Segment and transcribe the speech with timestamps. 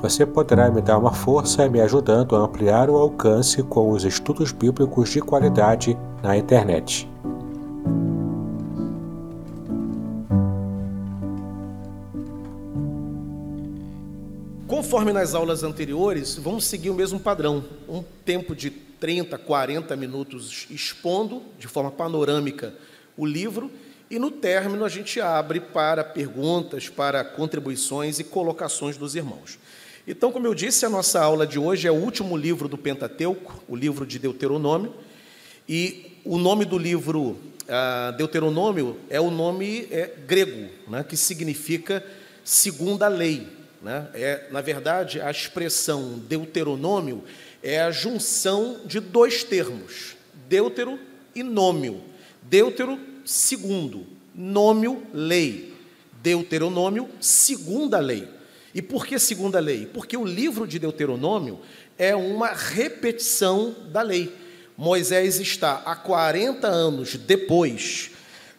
[0.00, 4.50] Você poderá me dar uma força me ajudando a ampliar o alcance com os estudos
[4.50, 7.08] bíblicos de qualidade na internet.
[14.66, 17.62] Conforme nas aulas anteriores, vamos seguir o mesmo padrão.
[17.88, 22.74] Um tempo de 30, 40 minutos expondo de forma panorâmica
[23.16, 23.70] o livro
[24.10, 29.58] e no término a gente abre para perguntas, para contribuições e colocações dos irmãos.
[30.06, 33.62] Então, como eu disse, a nossa aula de hoje é o último livro do Pentateuco,
[33.66, 34.92] o livro de Deuteronômio,
[35.66, 42.04] e o nome do livro ah, Deuteronômio é o nome é, grego, né, que significa
[42.44, 43.48] segunda lei.
[43.80, 44.06] Né?
[44.12, 47.24] É, na verdade, a expressão Deuteronômio
[47.62, 50.16] é a junção de dois termos,
[50.48, 50.98] deutero
[51.34, 52.02] e nômio.
[52.42, 55.72] Deutero, segundo, nômio, lei.
[56.22, 58.28] Deuteronômio, segunda lei.
[58.74, 59.86] E por que segunda lei?
[59.86, 61.60] Porque o livro de Deuteronômio
[61.96, 64.34] é uma repetição da lei.
[64.76, 68.10] Moisés está há 40 anos depois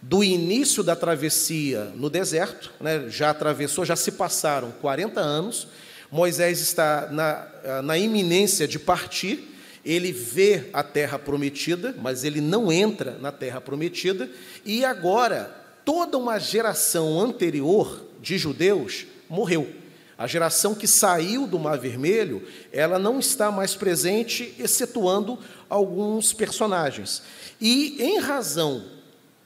[0.02, 3.10] do início da travessia no deserto, né?
[3.10, 5.68] já atravessou, já se passaram 40 anos.
[6.10, 9.52] Moisés está na, na iminência de partir,
[9.84, 14.30] ele vê a terra prometida, mas ele não entra na terra prometida,
[14.64, 15.54] e agora
[15.84, 19.85] toda uma geração anterior de judeus morreu.
[20.18, 25.38] A geração que saiu do Mar Vermelho, ela não está mais presente, excetuando
[25.70, 27.22] alguns personagens.
[27.60, 28.86] E em razão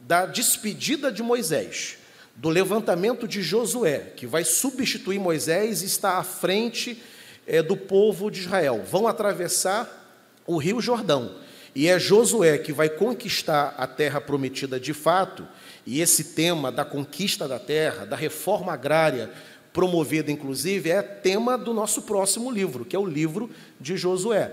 [0.02, 1.98] da despedida de Moisés,
[2.36, 7.02] do levantamento de Josué, que vai substituir Moisés e está à frente
[7.48, 10.00] é, do povo de Israel, vão atravessar
[10.46, 11.36] o Rio Jordão.
[11.76, 15.48] E é Josué que vai conquistar a terra prometida de fato,
[15.86, 19.32] e esse tema da conquista da terra, da reforma agrária,
[19.74, 23.50] promovida inclusive, é tema do nosso próximo livro, que é o livro
[23.80, 24.52] de Josué.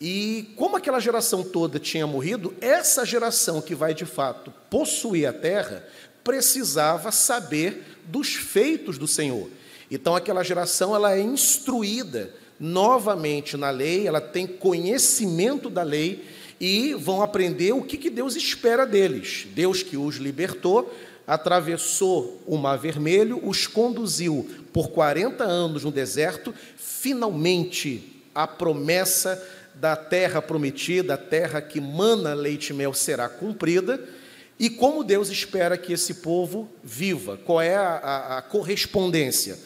[0.00, 5.32] E como aquela geração toda tinha morrido, essa geração que vai de fato possuir a
[5.32, 5.84] terra
[6.22, 9.48] precisava saber dos feitos do Senhor.
[9.90, 16.24] Então aquela geração ela é instruída novamente na lei, ela tem conhecimento da lei
[16.60, 19.46] e vão aprender o que, que Deus espera deles.
[19.54, 20.92] Deus que os libertou,
[21.28, 29.40] atravessou o Mar Vermelho, os conduziu por 40 anos no deserto, finalmente a promessa
[29.74, 34.02] da terra prometida, a terra que mana leite e mel, será cumprida.
[34.58, 37.36] E como Deus espera que esse povo viva?
[37.36, 39.58] Qual é a, a, a correspondência?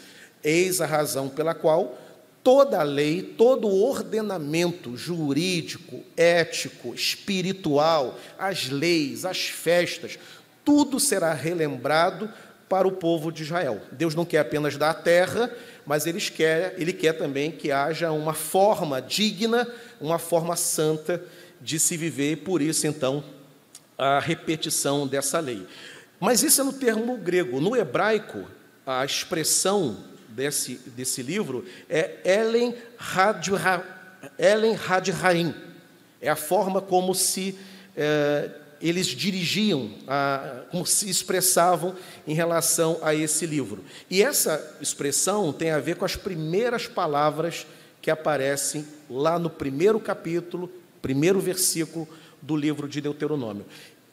[0.42, 1.96] Eis a razão pela qual
[2.42, 10.18] toda a lei, todo o ordenamento jurídico, ético, espiritual, as leis, as festas,
[10.64, 12.30] tudo será relembrado
[12.68, 13.82] para o povo de Israel.
[13.92, 15.50] Deus não quer apenas dar a terra,
[15.84, 19.68] mas ele quer, ele quer também que haja uma forma digna,
[20.00, 21.22] uma forma santa
[21.60, 23.22] de se viver, por isso, então,
[23.98, 25.66] a repetição dessa lei.
[26.18, 27.60] Mas isso é no termo grego.
[27.60, 28.46] No hebraico,
[28.86, 29.98] a expressão
[30.28, 32.74] desse, desse livro é Elen
[34.88, 35.54] Hadraim.
[36.20, 37.58] É a forma como se
[37.96, 38.50] é,
[38.82, 41.94] eles dirigiam, a, como se expressavam
[42.26, 43.84] em relação a esse livro.
[44.10, 47.66] E essa expressão tem a ver com as primeiras palavras
[48.00, 50.70] que aparecem lá no primeiro capítulo,
[51.00, 52.08] primeiro versículo
[52.40, 53.64] do livro de Deuteronômio.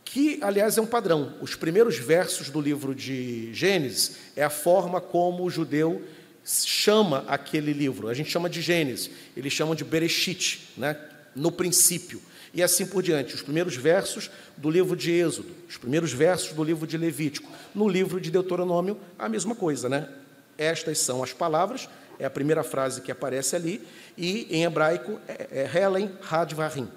[0.06, 1.34] Que, aliás, é um padrão.
[1.42, 6.04] Os primeiros versos do livro de Gênesis é a forma como o judeu
[6.44, 8.08] chama aquele livro.
[8.08, 10.98] A gente chama de Gênesis, eles chamam de Bereshit, né?
[11.40, 12.22] No princípio
[12.54, 13.36] e assim por diante.
[13.36, 17.50] Os primeiros versos do livro de Êxodo, os primeiros versos do livro de Levítico.
[17.74, 20.10] No livro de Deuteronômio, a mesma coisa, né?
[20.58, 21.88] Estas são as palavras,
[22.20, 23.82] é a primeira frase que aparece ali,
[24.18, 26.90] e em hebraico é, é Helen Hadvarim.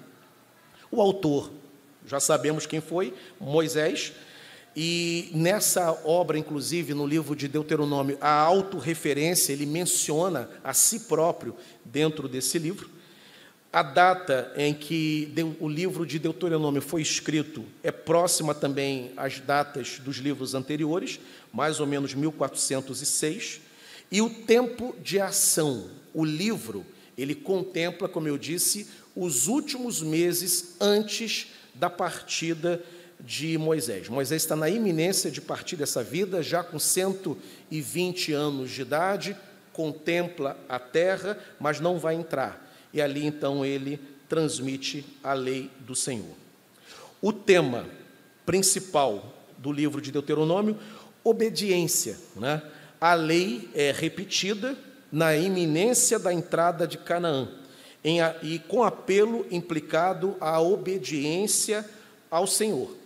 [0.91, 1.49] O autor
[2.05, 4.13] Já sabemos quem foi, Moisés.
[4.75, 11.55] E nessa obra, inclusive, no livro de Deuteronômio, a autorreferência, ele menciona a si próprio
[11.85, 12.89] dentro desse livro.
[13.73, 19.97] A data em que o livro de Deuteronômio foi escrito é próxima também às datas
[19.97, 21.19] dos livros anteriores,
[21.51, 23.61] mais ou menos 1406.
[24.11, 26.85] E o tempo de ação, o livro,
[27.17, 32.79] ele contempla, como eu disse, os últimos meses antes da partida
[33.19, 34.07] de Moisés.
[34.07, 39.35] Moisés está na iminência de partir dessa vida, já com 120 anos de idade,
[39.71, 42.63] contempla a terra, mas não vai entrar.
[42.93, 43.99] E ali então ele
[44.29, 46.35] transmite a lei do Senhor.
[47.21, 47.85] O tema
[48.45, 50.77] principal do livro de Deuteronômio,
[51.23, 52.17] obediência.
[52.35, 52.61] Né?
[52.99, 54.77] A lei é repetida
[55.11, 57.47] na iminência da entrada de Canaã,
[58.03, 61.87] em, e com apelo implicado à obediência
[62.29, 62.97] ao Senhor.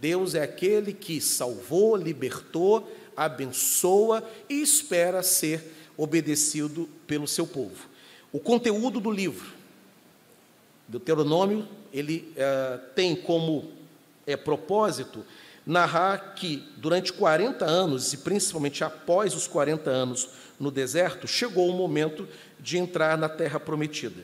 [0.00, 7.88] Deus é aquele que salvou, libertou, abençoa e espera ser obedecido pelo seu povo.
[8.32, 9.52] O conteúdo do livro,
[10.88, 13.70] Deuteronômio, ele é, tem como
[14.26, 15.24] é, propósito
[15.64, 20.28] narrar que durante 40 anos, e principalmente após os 40 anos
[20.60, 22.28] no deserto, chegou o momento
[22.60, 24.22] de entrar na terra prometida.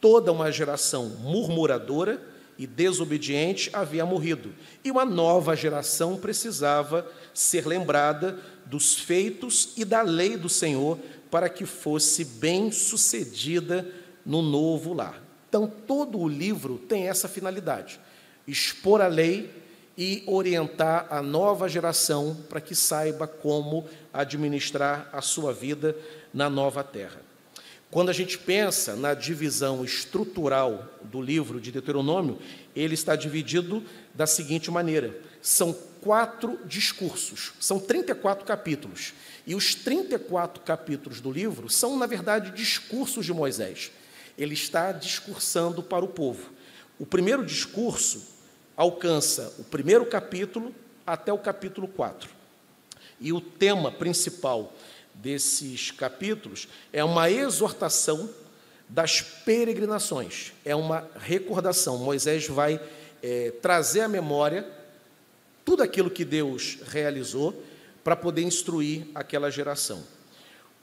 [0.00, 2.20] Toda uma geração murmuradora,
[2.58, 4.52] e desobediente havia morrido,
[4.84, 10.98] e uma nova geração precisava ser lembrada dos feitos e da lei do Senhor
[11.32, 13.90] para que fosse bem sucedida
[14.24, 15.18] no novo lar.
[15.48, 17.98] Então, todo o livro tem essa finalidade:
[18.46, 19.50] expor a lei
[19.96, 25.96] e orientar a nova geração para que saiba como administrar a sua vida
[26.34, 27.22] na nova terra.
[27.90, 32.38] Quando a gente pensa na divisão estrutural do livro de Deuteronômio,
[32.76, 33.82] ele está dividido
[34.14, 39.14] da seguinte maneira: são quatro discursos, são 34 capítulos.
[39.46, 43.90] E os 34 capítulos do livro são, na verdade, discursos de Moisés.
[44.36, 46.50] Ele está discursando para o povo.
[46.98, 48.22] O primeiro discurso
[48.76, 50.74] alcança o primeiro capítulo
[51.06, 52.28] até o capítulo 4.
[53.20, 54.72] E o tema principal
[55.14, 58.28] desses capítulos é uma exortação
[58.88, 61.98] das peregrinações, é uma recordação.
[61.98, 62.80] Moisés vai
[63.22, 64.66] é, trazer à memória
[65.64, 67.62] tudo aquilo que Deus realizou
[68.02, 70.02] para poder instruir aquela geração.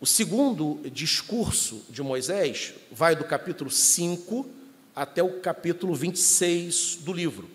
[0.02, 4.50] O segundo discurso de Moisés vai do capítulo 5
[4.96, 7.50] até o capítulo 26 do livro.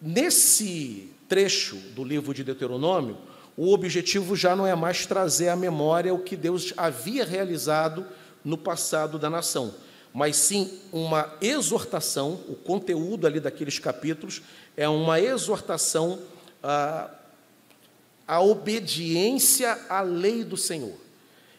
[0.00, 3.18] Nesse trecho do livro de Deuteronômio,
[3.56, 8.06] o objetivo já não é mais trazer à memória o que Deus havia realizado
[8.42, 9.74] no passado da nação,
[10.12, 14.42] mas sim uma exortação, o conteúdo ali daqueles capítulos
[14.76, 16.20] é uma exortação
[16.62, 17.10] à,
[18.26, 20.96] à obediência à lei do Senhor.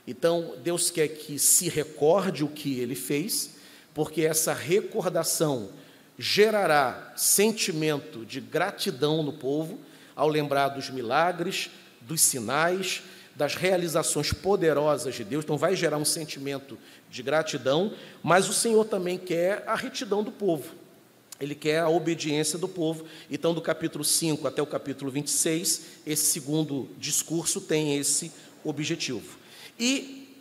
[0.06, 3.52] Então, Deus quer que se recorde o que ele fez,
[3.94, 5.70] porque essa recordação
[6.18, 9.80] gerará sentimento de gratidão no povo
[10.16, 11.70] ao lembrar dos milagres,
[12.02, 13.04] dos sinais,
[13.36, 16.78] das realizações poderosas de Deus, então vai gerar um sentimento
[17.10, 20.76] de gratidão, mas o Senhor também quer a retidão do povo.
[21.40, 23.04] Ele quer a obediência do povo.
[23.30, 28.32] Então, do capítulo 5 até o capítulo 26, esse segundo discurso tem esse
[28.64, 29.40] objetivo.
[29.80, 30.38] E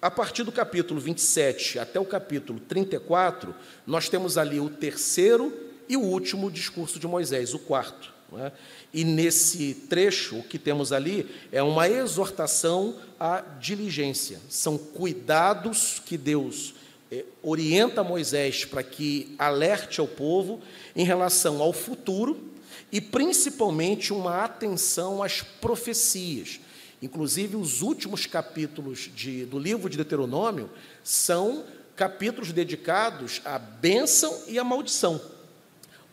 [0.00, 3.54] a partir do capítulo 27 até o capítulo 34,
[3.86, 5.52] nós temos ali o terceiro
[5.88, 8.12] e o último discurso de Moisés, o quarto.
[8.36, 8.52] É?
[8.92, 14.40] E nesse trecho, o que temos ali é uma exortação à diligência.
[14.48, 16.74] São cuidados que Deus
[17.10, 20.60] é, orienta Moisés para que alerte ao povo
[20.96, 22.42] em relação ao futuro
[22.90, 26.58] e principalmente uma atenção às profecias.
[27.02, 30.70] Inclusive, os últimos capítulos de, do livro de Deuteronômio
[31.04, 31.64] são
[31.94, 35.20] capítulos dedicados à bênção e à maldição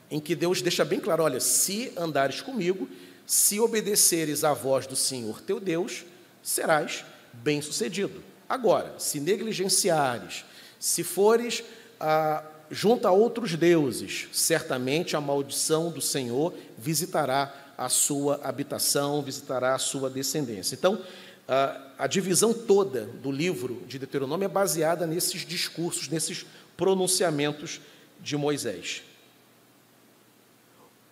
[0.10, 2.90] em que Deus deixa bem claro: olha, se andares comigo,
[3.26, 6.06] se obedeceres à voz do Senhor teu Deus,
[6.44, 8.24] serás bem-sucedido.
[8.48, 10.46] Agora, se negligenciares,
[10.80, 11.64] se fores
[12.00, 19.76] ah, junto a outros deuses, certamente a maldição do Senhor visitará a sua habitação, visitará
[19.76, 20.76] a sua descendência.
[20.76, 21.02] Então,
[21.48, 26.46] a, a divisão toda do livro de Deuteronômio é baseada nesses discursos, nesses
[26.78, 27.82] pronunciamentos
[28.22, 29.04] de Moisés.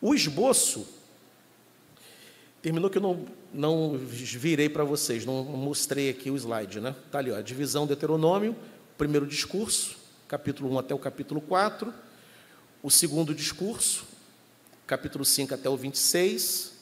[0.06, 0.86] O esboço
[2.62, 6.94] terminou que eu não, não virei para vocês, não mostrei aqui o slide, né?
[7.06, 8.54] Está ali, ó, a divisão Deuteronômio,
[8.98, 9.96] primeiro discurso,
[10.28, 11.94] capítulo 1 até o capítulo 4,
[12.84, 14.04] o segundo discurso,
[14.86, 16.74] capítulo 5 até o 26,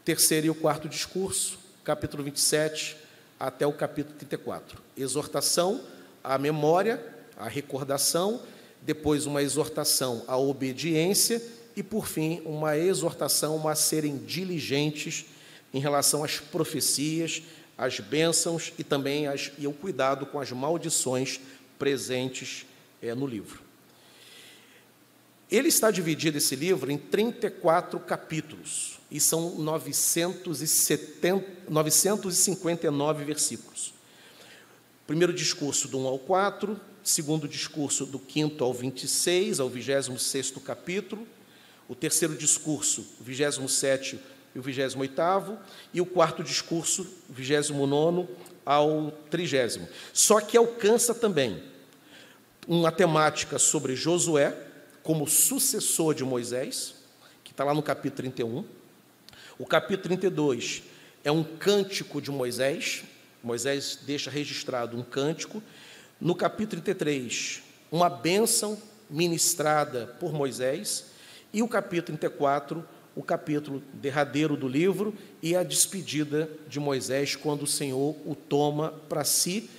[0.00, 2.96] o terceiro e o quarto discurso, capítulo 27
[3.38, 4.80] até o capítulo 34.
[4.96, 5.82] Exortação
[6.24, 6.98] à memória,
[7.36, 8.40] à recordação,
[8.80, 15.26] depois uma exortação à obediência e, por fim, uma exortação a serem diligentes
[15.72, 17.40] em relação às profecias,
[17.76, 21.38] às bênçãos e também as, e ao cuidado com as maldições
[21.78, 22.66] presentes
[23.00, 23.62] é, no livro.
[25.48, 33.94] Ele está dividido, esse livro, em 34 capítulos, e são 970, 959 versículos.
[35.06, 41.24] Primeiro discurso do 1 ao 4, segundo discurso do 5 ao 26, ao 26 capítulo,
[41.88, 44.20] o terceiro discurso, 27
[44.54, 45.58] e o 28,
[45.94, 48.28] e o quarto discurso, 29
[48.64, 49.88] ao 30.
[50.12, 51.62] Só que alcança também
[52.66, 54.54] uma temática sobre Josué,
[55.02, 56.94] como sucessor de Moisés,
[57.42, 58.64] que está lá no capítulo 31.
[59.58, 60.82] O capítulo 32
[61.24, 63.04] é um cântico de Moisés,
[63.42, 65.62] Moisés deixa registrado um cântico.
[66.20, 68.78] No capítulo 33, uma bênção
[69.08, 71.06] ministrada por Moisés.
[71.52, 72.84] E o capítulo 34,
[73.16, 78.90] o capítulo derradeiro do livro e a despedida de Moisés, quando o Senhor o toma
[79.08, 79.70] para si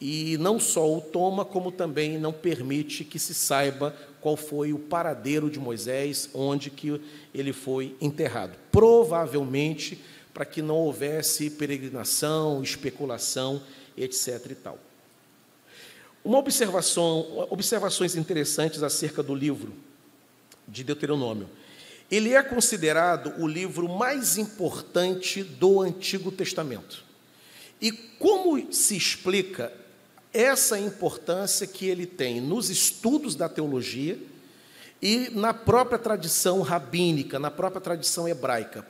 [0.00, 4.78] e não só o toma, como também não permite que se saiba qual foi o
[4.78, 7.00] paradeiro de Moisés, onde que
[7.34, 8.52] ele foi enterrado.
[8.70, 9.98] Provavelmente
[10.34, 13.62] para que não houvesse peregrinação, especulação,
[13.96, 14.50] etc.
[14.50, 14.78] e tal.
[16.24, 19.72] Uma observação, observações interessantes acerca do livro
[20.66, 21.48] de Deuteronômio.
[22.10, 27.02] Ele é considerado o livro mais importante do Antigo Testamento.
[27.80, 29.72] E como se explica
[30.32, 34.18] essa importância que ele tem nos estudos da teologia
[35.00, 38.86] e na própria tradição rabínica, na própria tradição hebraica?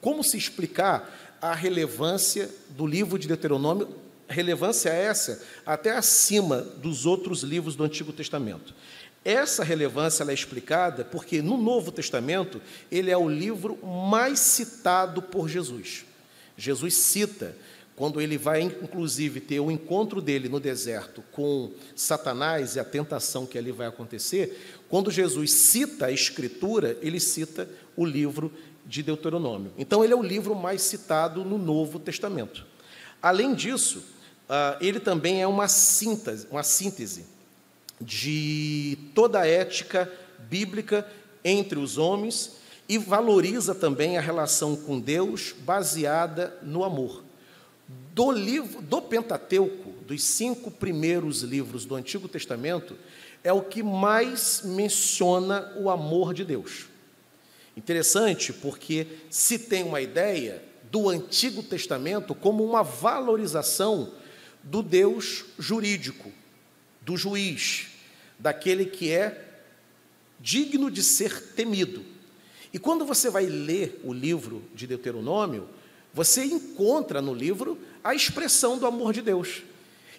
[0.00, 3.88] Como se explicar a relevância do livro de Deuteronômio,
[4.28, 8.74] relevância essa até acima dos outros livros do Antigo Testamento?
[9.24, 15.48] Essa relevância é explicada porque no Novo Testamento ele é o livro mais citado por
[15.48, 16.04] Jesus.
[16.56, 17.56] Jesus cita
[17.96, 23.46] quando ele vai, inclusive, ter o encontro dele no deserto com Satanás e a tentação
[23.46, 28.52] que ali vai acontecer, quando Jesus cita a Escritura, ele cita o livro
[28.84, 29.72] de Deuteronômio.
[29.78, 32.66] Então, ele é o livro mais citado no Novo Testamento.
[33.22, 34.02] Além disso,
[34.48, 37.24] ah, ele também é uma síntese, uma síntese
[38.00, 40.10] de toda a ética
[40.48, 41.06] bíblica
[41.44, 42.52] entre os homens
[42.88, 47.22] e valoriza também a relação com Deus baseada no amor.
[48.14, 52.96] Do livro do Pentateuco, dos cinco primeiros livros do Antigo Testamento,
[53.42, 56.86] é o que mais menciona o amor de Deus.
[57.76, 64.12] Interessante porque se tem uma ideia do Antigo Testamento como uma valorização
[64.62, 66.30] do Deus jurídico,
[67.04, 67.86] do juiz,
[68.38, 69.62] daquele que é
[70.40, 72.04] digno de ser temido.
[72.72, 75.68] E quando você vai ler o livro de Deuteronômio,
[76.12, 79.62] você encontra no livro a expressão do amor de Deus.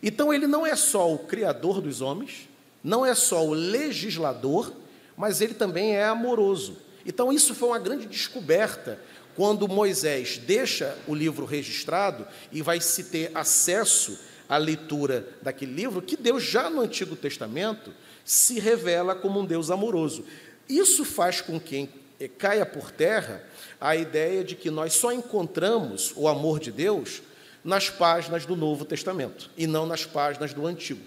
[0.01, 2.47] Então ele não é só o criador dos homens,
[2.83, 4.71] não é só o legislador,
[5.17, 6.77] mas ele também é amoroso.
[7.05, 8.99] Então, isso foi uma grande descoberta
[9.35, 16.01] quando Moisés deixa o livro registrado e vai se ter acesso à leitura daquele livro,
[16.01, 17.91] que Deus já no Antigo Testamento
[18.23, 20.25] se revela como um Deus amoroso.
[20.67, 21.89] Isso faz com que
[22.37, 23.43] caia por terra
[23.79, 27.21] a ideia de que nós só encontramos o amor de Deus
[27.63, 31.01] nas páginas do Novo Testamento e não nas páginas do Antigo.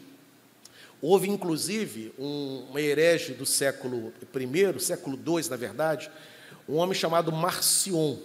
[1.01, 6.11] Houve, inclusive, um herege do século I, século II, na verdade,
[6.69, 8.17] um homem chamado Marcion.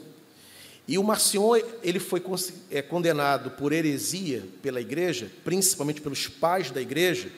[0.88, 2.22] E o Marcion ele foi
[2.70, 7.30] é, condenado por heresia pela igreja, principalmente pelos pais da igreja,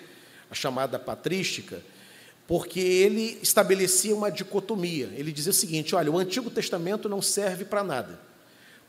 [0.50, 1.82] a chamada patrística,
[2.48, 5.10] porque ele estabelecia uma dicotomia.
[5.16, 8.20] Ele dizia o seguinte: olha, o Antigo Testamento não serve para nada,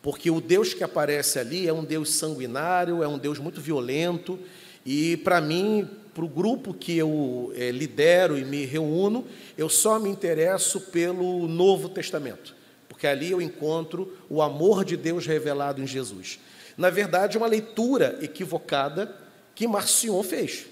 [0.01, 4.39] porque o Deus que aparece ali é um Deus sanguinário, é um Deus muito violento,
[4.87, 9.27] e para mim, para o grupo que eu é, lidero e me reúno,
[9.59, 12.56] eu só me interesso pelo Novo Testamento,
[12.89, 16.39] porque ali eu encontro o amor de Deus revelado em Jesus.
[16.77, 19.15] Na verdade, é uma leitura equivocada
[19.55, 20.67] que Marcion fez,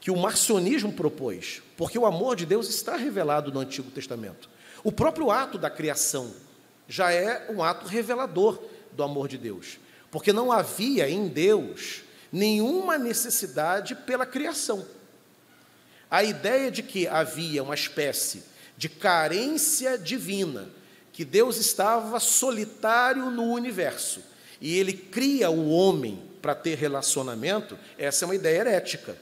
[0.00, 4.48] que o marcionismo propôs, porque o amor de Deus está revelado no Antigo Testamento.
[4.84, 6.32] O próprio ato da criação
[6.86, 9.78] já é um ato revelador do amor de Deus,
[10.10, 14.86] porque não havia em Deus nenhuma necessidade pela criação.
[16.10, 18.44] A ideia de que havia uma espécie
[18.76, 20.68] de carência divina,
[21.14, 24.20] que Deus estava solitário no universo
[24.60, 29.16] e ele cria o homem para ter relacionamento, essa é uma ideia herética,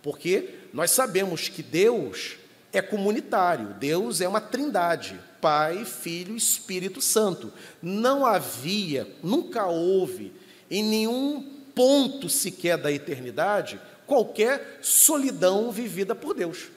[0.00, 2.36] porque nós sabemos que Deus
[2.72, 7.52] é comunitário, Deus é uma trindade, Pai, Filho e Espírito Santo.
[7.82, 10.32] Não havia, nunca houve,
[10.70, 16.68] em nenhum ponto sequer da eternidade, qualquer solidão vivida por Deus.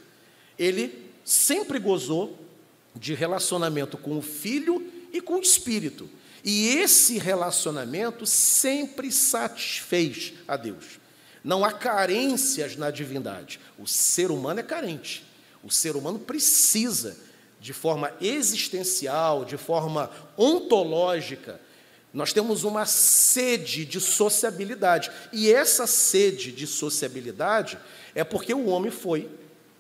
[0.57, 2.44] Ele sempre gozou
[2.95, 6.09] de relacionamento com o Filho e com o Espírito.
[6.43, 10.99] E esse relacionamento sempre satisfez a Deus.
[11.43, 13.59] Não há carências na divindade.
[13.77, 15.25] O ser humano é carente.
[15.63, 17.17] O ser humano precisa,
[17.59, 21.59] de forma existencial, de forma ontológica,
[22.15, 25.11] nós temos uma sede de sociabilidade.
[25.33, 27.77] E essa sede de sociabilidade
[28.15, 29.29] é porque o homem foi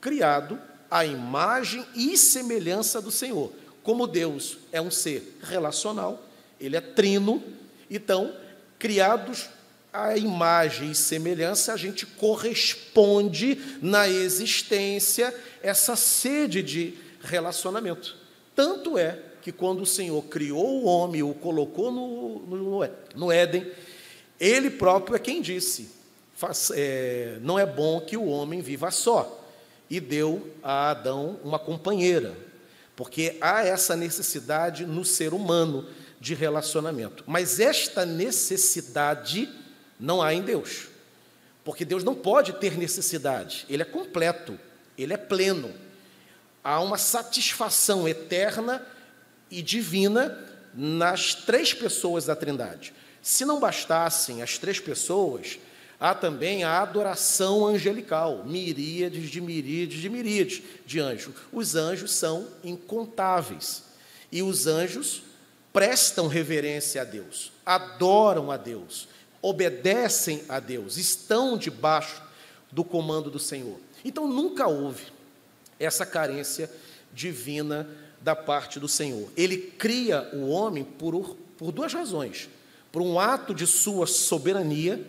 [0.01, 0.59] criado
[0.95, 3.51] à imagem e semelhança do Senhor.
[3.83, 6.25] Como Deus é um ser relacional,
[6.57, 7.43] ele é trino,
[7.91, 8.33] então,
[8.79, 9.49] criados
[9.91, 18.15] à imagem e semelhança, a gente corresponde na existência essa sede de relacionamento.
[18.55, 23.69] Tanto é que quando o Senhor criou o homem, o colocou no, no, no Éden,
[24.39, 25.89] ele próprio é quem disse:
[26.35, 29.41] faz, é, não é bom que o homem viva só.
[29.89, 32.35] E deu a Adão uma companheira,
[32.95, 35.87] porque há essa necessidade no ser humano
[36.19, 37.23] de relacionamento.
[37.27, 39.49] Mas esta necessidade
[39.99, 40.87] não há em Deus.
[41.63, 44.57] Porque Deus não pode ter necessidade, ele é completo,
[44.97, 45.73] ele é pleno.
[46.63, 48.85] Há uma satisfação eterna
[49.49, 50.37] e divina
[50.73, 52.93] nas três pessoas da Trindade.
[53.21, 55.57] Se não bastassem as três pessoas,
[55.99, 61.35] há também a adoração angelical, miríades de miríades de miríades de anjos.
[61.51, 63.83] Os anjos são incontáveis.
[64.31, 65.23] E os anjos
[65.71, 69.07] prestam reverência a Deus, adoram a Deus,
[69.41, 72.21] obedecem a Deus, estão debaixo
[72.71, 73.77] do comando do Senhor.
[74.03, 75.03] Então nunca houve
[75.79, 76.69] essa carência
[77.13, 77.87] divina
[78.21, 79.29] da parte do Senhor.
[79.37, 82.49] Ele cria o homem por, por duas razões.
[82.91, 85.05] Por um ato de sua soberania,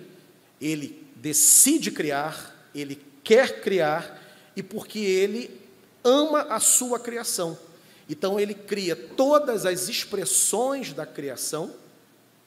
[0.61, 4.23] ele decide criar, ele quer criar,
[4.55, 5.61] e porque ele
[6.03, 7.59] ama a sua criação.
[8.09, 11.75] Então ele cria todas as expressões da criação,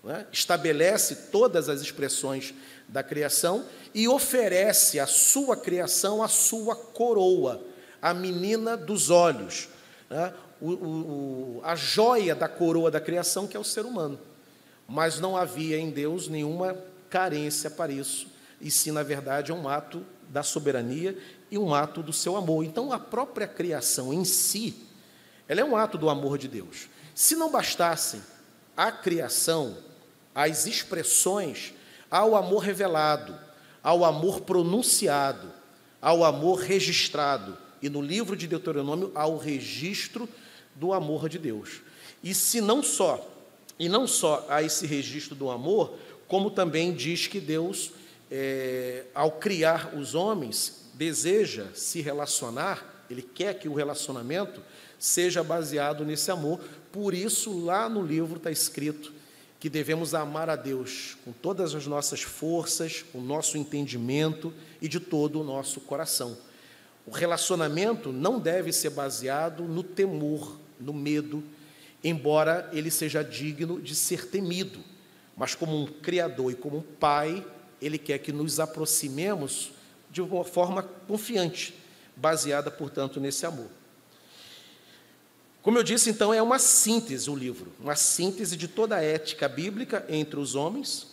[0.04, 0.26] né?
[0.32, 2.54] estabelece todas as expressões
[2.88, 7.62] da criação e oferece à sua criação a sua coroa,
[8.02, 9.68] a menina dos olhos,
[10.10, 10.34] né?
[10.62, 14.20] o, o, a joia da coroa da criação, que é o ser humano.
[14.88, 16.78] Mas não havia em Deus nenhuma
[17.10, 18.28] carência para isso,
[18.62, 21.18] e sim, na verdade, é um ato da soberania
[21.50, 22.64] e um ato do seu amor.
[22.64, 24.76] Então, a própria criação em si,
[25.48, 26.88] ela é um ato do amor de Deus.
[27.16, 28.22] Se não bastassem
[28.78, 29.78] a criação,
[30.34, 31.74] as expressões
[32.10, 33.38] ao amor revelado,
[33.84, 35.52] ao amor pronunciado,
[36.02, 40.28] ao amor registrado, e no livro de Deuteronômio ao registro
[40.76, 41.82] do amor de Deus.
[42.24, 43.26] E se não só,
[43.78, 45.98] e não só a esse registro do amor,
[46.30, 47.92] como também diz que Deus,
[48.30, 54.62] é, ao criar os homens, deseja se relacionar, ele quer que o relacionamento
[55.00, 56.60] seja baseado nesse amor.
[56.92, 59.12] Por isso, lá no livro está escrito
[59.60, 64.88] que devemos amar a Deus com todas as nossas forças, com o nosso entendimento e
[64.88, 66.38] de todo o nosso coração.
[67.08, 71.44] O relacionamento não deve ser baseado no temor, no medo,
[72.04, 74.80] embora ele seja digno de ser temido,
[75.40, 77.46] mas como um criador e como um pai,
[77.82, 79.72] ele quer que nos aproximemos
[80.12, 81.74] de uma forma confiante,
[82.14, 83.70] baseada, portanto, nesse amor.
[85.62, 89.48] Como eu disse, então, é uma síntese o livro, uma síntese de toda a ética
[89.48, 91.08] bíblica entre os homens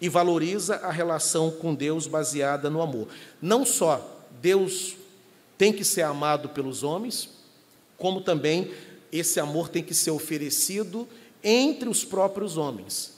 [0.00, 3.06] e valoriza a relação com Deus baseada no amor.
[3.40, 4.96] Não só Deus
[5.56, 7.28] tem que ser amado pelos homens,
[7.96, 8.74] como também
[9.12, 11.06] esse amor tem que ser oferecido
[11.44, 13.17] entre os próprios homens.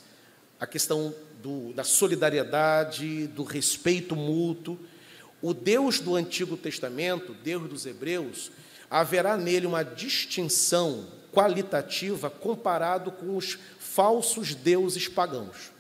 [0.61, 4.79] A questão do, da solidariedade, do respeito mútuo.
[5.43, 8.53] O Deus do Antigo Testamento, Deus dos Hebreus,
[8.91, 15.73] haverá nele uma distinção qualitativa comparado com os falsos deuses pagãos.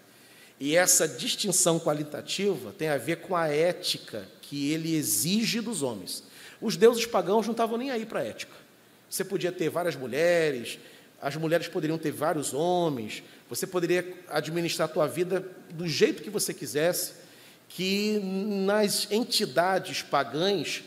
[0.59, 6.23] E essa distinção qualitativa tem a ver com a ética que ele exige dos homens.
[6.61, 8.53] Os deuses pagãos não estavam nem aí para a ética.
[9.09, 10.79] Você podia ter várias mulheres,
[11.21, 16.31] as mulheres poderiam ter vários homens, você poderia administrar a tua vida do jeito que
[16.31, 17.15] você quisesse,
[17.69, 20.85] que nas entidades pagãs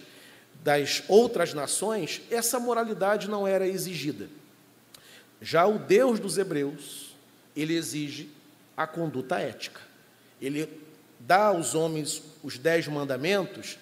[0.63, 4.29] das outras nações, essa moralidade não era exigida.
[5.41, 7.13] Já o Deus dos Hebreus,
[7.53, 8.29] ele exige
[8.77, 9.81] a conduta ética.
[10.41, 10.69] Ele
[11.19, 13.77] dá aos homens os dez mandamentos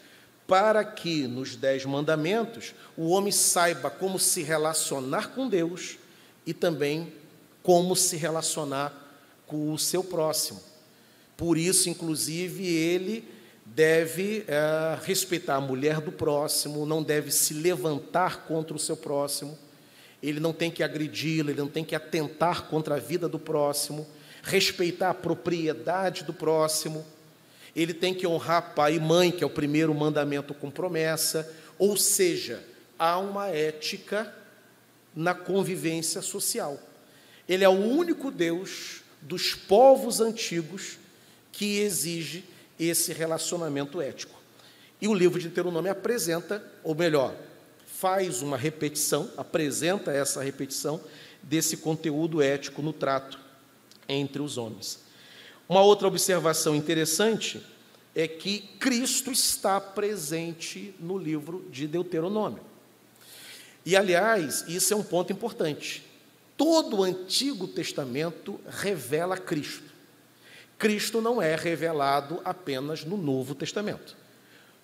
[0.47, 5.97] para que nos dez mandamentos o homem saiba como se relacionar com Deus
[6.47, 7.13] e também
[7.63, 8.93] como se relacionar
[9.45, 10.61] com o seu próximo.
[11.35, 13.27] Por isso, inclusive, ele
[13.65, 19.57] deve é, respeitar a mulher do próximo, não deve se levantar contra o seu próximo,
[20.21, 24.07] ele não tem que agredi-lo, ele não tem que atentar contra a vida do próximo,
[24.43, 27.05] respeitar a propriedade do próximo,
[27.75, 31.95] ele tem que honrar pai e mãe, que é o primeiro mandamento com promessa, ou
[31.95, 32.61] seja,
[32.99, 34.33] há uma ética
[35.15, 36.77] na convivência social.
[37.51, 40.97] Ele é o único Deus dos povos antigos
[41.51, 42.45] que exige
[42.79, 44.39] esse relacionamento ético.
[45.01, 47.35] E o livro de Deuteronômio apresenta, ou melhor,
[47.85, 51.01] faz uma repetição, apresenta essa repetição
[51.43, 53.37] desse conteúdo ético no trato
[54.07, 54.99] entre os homens.
[55.67, 57.61] Uma outra observação interessante
[58.15, 62.63] é que Cristo está presente no livro de Deuteronômio.
[63.85, 66.09] E, aliás, isso é um ponto importante.
[66.61, 69.91] Todo o Antigo Testamento revela Cristo.
[70.77, 74.15] Cristo não é revelado apenas no Novo Testamento.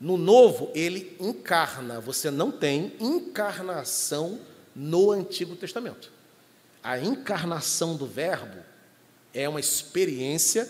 [0.02, 4.40] No Novo, ele encarna, você não tem encarnação
[4.76, 6.12] no Antigo Testamento.
[6.82, 8.58] A encarnação do Verbo
[9.32, 10.68] é uma experiência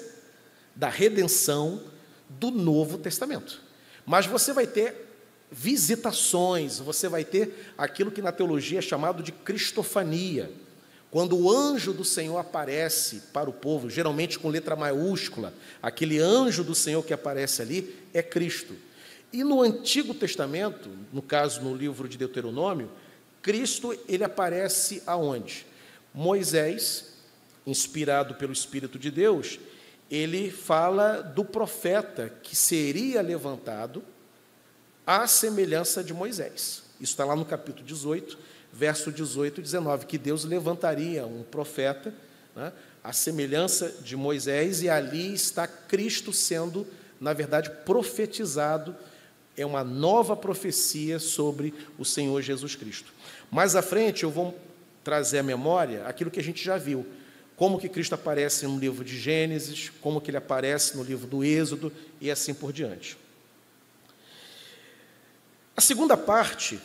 [0.76, 1.84] da redenção
[2.28, 3.62] do Novo Testamento.
[4.06, 5.08] Mas você vai ter
[5.50, 10.52] visitações, você vai ter aquilo que na teologia é chamado de cristofania
[11.10, 16.64] quando o anjo do Senhor aparece para o povo, geralmente com letra maiúscula, aquele anjo
[16.64, 18.76] do Senhor que aparece ali é Cristo.
[19.32, 22.92] E no Antigo Testamento, no caso no livro de Deuteronômio,
[23.42, 25.66] Cristo ele aparece aonde?
[26.14, 27.14] Moisés,
[27.66, 29.60] inspirado pelo Espírito de Deus,
[30.10, 34.04] ele fala do profeta que seria levantado
[35.06, 36.84] à semelhança de Moisés.
[37.00, 38.38] Isso está lá no capítulo 18,
[38.78, 42.14] verso 18 e 19, que Deus levantaria um profeta,
[42.56, 42.72] né,
[43.12, 46.86] semelhança de Moisés, e ali está Cristo sendo,
[47.20, 48.96] na verdade, profetizado.
[49.56, 53.12] É uma nova profecia sobre o Senhor Jesus Cristo.
[53.50, 54.56] Mais à frente, eu vou
[55.04, 57.08] trazer à memória aquilo que a gente já viu.
[57.56, 61.44] Como que Cristo aparece no livro de Gênesis, como que ele aparece no livro do
[61.44, 63.18] Êxodo e assim por diante.
[65.76, 66.80] A segunda parte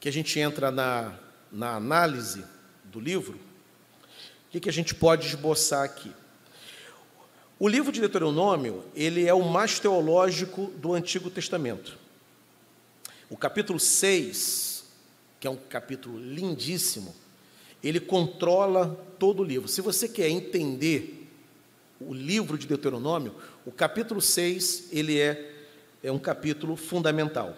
[0.00, 1.18] que a gente entra na,
[1.50, 2.44] na análise
[2.84, 3.38] do livro,
[4.48, 6.12] o que, que a gente pode esboçar aqui?
[7.58, 11.98] O livro de Deuteronômio, ele é o mais teológico do Antigo Testamento.
[13.30, 14.84] O capítulo 6,
[15.40, 17.14] que é um capítulo lindíssimo,
[17.82, 19.68] ele controla todo o livro.
[19.68, 21.26] Se você quer entender
[22.00, 25.52] o livro de Deuteronômio, o capítulo 6, ele é,
[26.02, 27.56] é um capítulo fundamental.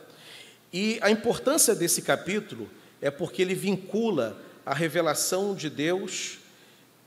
[0.72, 2.68] E a importância desse capítulo
[3.00, 6.38] é porque ele vincula a revelação de Deus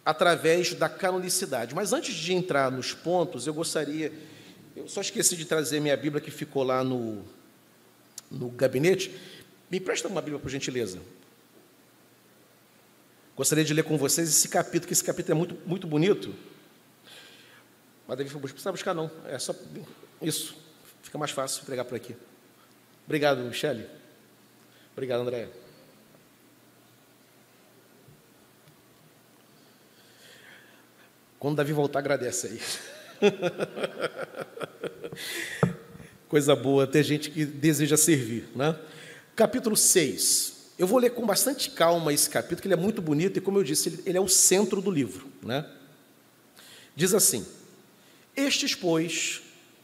[0.06, 1.76] através da canonicidade.
[1.76, 4.12] Mas antes de entrar nos pontos, eu gostaria.
[4.76, 7.24] Eu só esqueci de trazer minha Bíblia que ficou lá no,
[8.30, 9.13] no gabinete.
[9.69, 11.00] Me presta uma Bíblia, por gentileza.
[13.36, 16.34] Gostaria de ler com vocês esse capítulo, que esse capítulo é muito, muito bonito.
[18.08, 19.10] Mas Davi não precisa buscar, não.
[19.26, 19.56] É só
[20.21, 20.56] isso.
[21.02, 22.15] Fica mais fácil entregar por aqui.
[23.06, 23.88] Obrigado, Michele.
[24.94, 25.50] Obrigado, André.
[31.40, 32.62] Quando Davi voltar, agradece aí.
[36.30, 38.78] Coisa boa, ter gente que deseja servir, né?
[39.36, 40.74] Capítulo 6.
[40.78, 43.58] Eu vou ler com bastante calma esse capítulo, que ele é muito bonito e, como
[43.58, 45.66] eu disse, ele é o centro do livro, né?
[46.96, 47.46] Diz assim:
[48.36, 49.42] Estes, pois,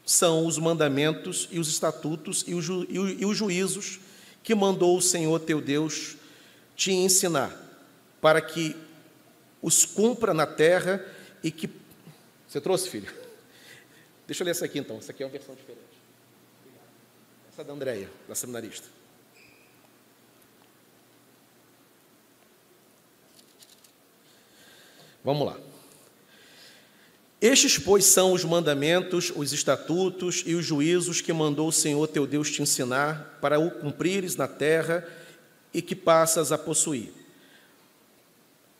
[0.08, 4.00] são os mandamentos e os estatutos e, ju, e, e os juízos
[4.42, 6.16] que mandou o Senhor teu Deus
[6.78, 7.54] te ensinar,
[8.22, 8.74] para que
[9.62, 11.06] os cumpra na terra
[11.44, 11.70] e que.
[12.48, 13.14] Você trouxe, filho?
[14.26, 14.98] Deixa eu ler essa aqui então.
[14.98, 15.82] Essa aqui é uma versão diferente.
[17.52, 18.88] Essa é da Andréia, da seminarista.
[25.22, 25.67] Vamos lá.
[27.40, 32.26] Estes, pois, são os mandamentos, os estatutos e os juízos que mandou o Senhor teu
[32.26, 35.08] Deus te ensinar, para o cumprires na terra
[35.72, 37.14] e que passas a possuir.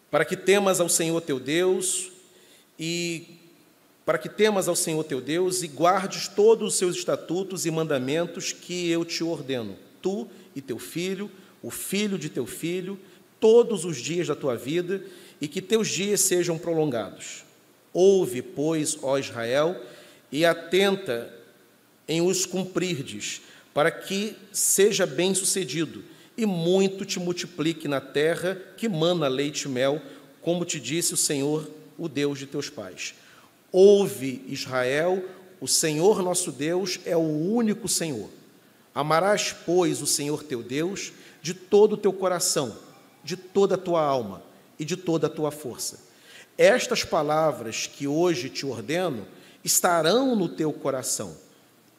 [0.10, 2.12] Para que temas ao Senhor teu Deus
[2.80, 3.38] e
[4.04, 8.54] para que temas ao Senhor teu Deus e guardes todos os seus estatutos e mandamentos
[8.54, 11.30] que eu te ordeno, tu e teu filho,
[11.62, 12.98] o filho de teu filho,
[13.40, 15.04] todos os dias da tua vida,
[15.40, 17.47] e que teus dias sejam prolongados.
[18.00, 19.76] Ouve, pois, ó Israel,
[20.32, 21.34] e atenta
[22.08, 23.42] em os cumprirdes,
[23.74, 26.04] para que seja bem-sucedido
[26.38, 30.00] e muito te multiplique na terra que mana leite e mel,
[30.44, 33.16] como te disse o Senhor, o Deus de teus pais.
[33.72, 35.26] Ouve, Israel,
[35.60, 38.30] o Senhor nosso Deus é o único Senhor.
[38.94, 42.78] Amarás, pois, o Senhor teu Deus de todo o teu coração,
[43.24, 44.44] de toda a tua alma
[44.78, 46.06] e de toda a tua força.
[46.58, 49.28] Estas palavras que hoje te ordeno
[49.64, 51.38] estarão no teu coração.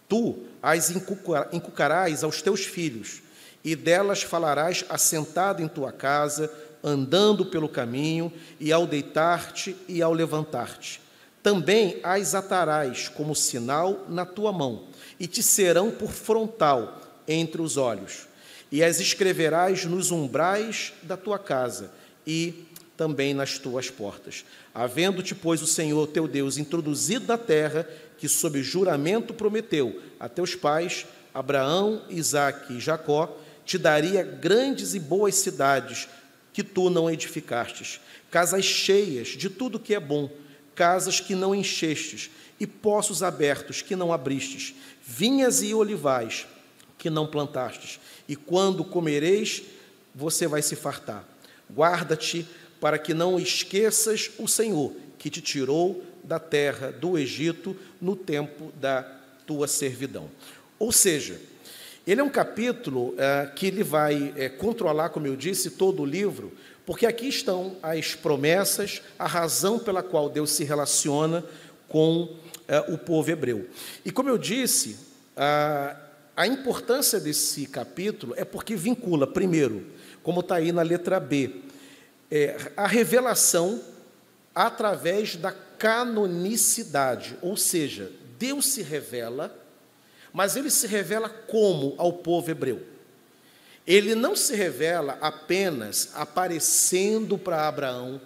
[0.09, 3.23] Tu as inculcarás aos teus filhos,
[3.63, 6.51] e delas falarás assentado em tua casa,
[6.83, 11.01] andando pelo caminho, e ao deitar-te e ao levantar-te.
[11.43, 14.87] Também as atarás como sinal na tua mão,
[15.21, 18.27] e te serão por frontal entre os olhos.
[18.73, 21.91] E as escreverás nos umbrais da tua casa
[22.27, 22.68] e
[22.99, 24.45] também nas tuas portas.
[24.75, 30.57] Havendo-te, pois, o Senhor teu Deus introduzido na terra, que sob juramento prometeu a teus
[30.57, 36.09] pais, Abraão, Isaque e Jacó, te daria grandes e boas cidades
[36.53, 38.01] que tu não edificastes,
[38.33, 40.29] casas cheias de tudo que é bom,
[40.75, 44.75] casas que não enchestes, e poços abertos que não abristes,
[45.07, 46.49] vinhas e olivais
[46.99, 49.63] que não plantastes, e quando comereis,
[50.13, 51.25] você vai se fartar.
[51.73, 52.45] Guarda-te
[52.81, 58.73] para que não esqueças o Senhor, que te tirou da terra do Egito no tempo
[58.81, 59.03] da
[59.47, 60.31] tua servidão.
[60.79, 61.41] Ou seja,
[62.07, 66.07] ele é um capítulo é, que ele vai é, controlar, como eu disse, todo o
[66.07, 66.53] livro,
[66.87, 71.45] porque aqui estão as promessas, a razão pela qual Deus se relaciona
[71.89, 72.35] com
[72.67, 73.69] é, o povo hebreu.
[74.05, 74.99] E como eu disse,
[75.37, 75.97] a,
[76.37, 79.85] a importância desse capítulo é porque vincula, primeiro,
[80.23, 81.51] como está aí na letra B,
[82.31, 83.83] é, a revelação
[84.55, 89.55] através da canonicidade, ou seja, Deus se revela
[90.33, 92.83] mas ele se revela como ao povo hebreu?
[93.87, 98.21] Ele não se revela apenas aparecendo para Abraão,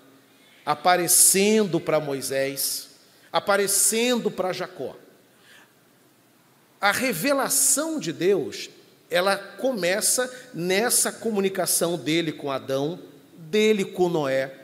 [0.67, 2.89] aparecendo para Moisés,
[3.33, 4.97] aparecendo para Jacó.
[6.81, 8.69] A revelação de Deus,
[9.09, 12.99] ela começa nessa comunicação dele com Adão,
[13.51, 14.55] dele com Noé,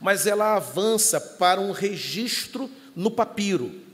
[0.00, 3.84] mas ela avança para um registro no papiro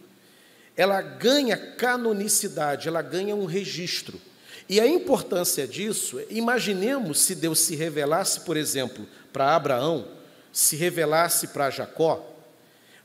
[0.80, 4.18] ela ganha canonicidade, ela ganha um registro.
[4.66, 10.08] E a importância disso, imaginemos se Deus se revelasse, por exemplo, para Abraão,
[10.50, 12.26] se revelasse para Jacó,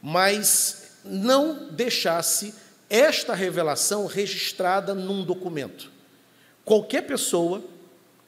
[0.02, 2.56] mas não deixasse
[2.90, 5.92] esta revelação registrada num documento.
[6.64, 7.62] Qualquer pessoa,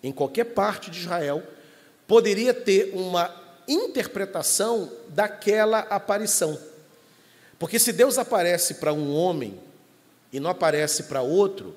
[0.04, 1.42] em qualquer parte de Israel,
[2.08, 3.34] poderia ter uma
[3.68, 6.58] interpretação daquela aparição.
[7.60, 9.60] Porque se Deus aparece para um homem
[10.32, 11.76] e não aparece para outro,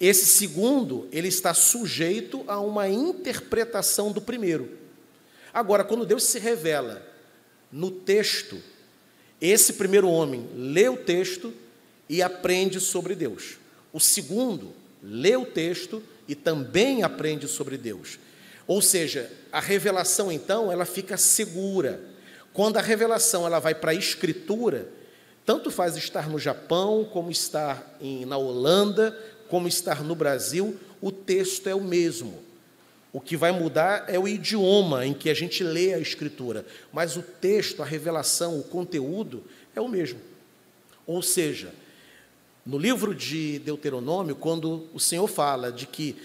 [0.00, 4.70] esse segundo, ele está sujeito a uma interpretação do primeiro.
[5.52, 7.02] Agora, quando Deus se revela
[7.70, 8.60] no texto,
[9.40, 11.52] esse primeiro homem lê o texto
[12.08, 13.56] e aprende sobre Deus.
[13.92, 18.18] O segundo lê o texto e também aprende sobre Deus.
[18.66, 22.00] Ou seja, a revelação então, ela fica segura.
[22.52, 24.88] Quando a revelação ela vai para a escritura,
[25.44, 31.12] tanto faz estar no Japão, como estar em, na Holanda, como estar no Brasil, o
[31.12, 32.42] texto é o mesmo.
[33.12, 37.16] O que vai mudar é o idioma em que a gente lê a Escritura, mas
[37.16, 39.44] o texto, a revelação, o conteúdo
[39.76, 40.18] é o mesmo.
[41.06, 41.72] Ou seja,
[42.64, 46.16] no livro de Deuteronômio, quando o Senhor fala de que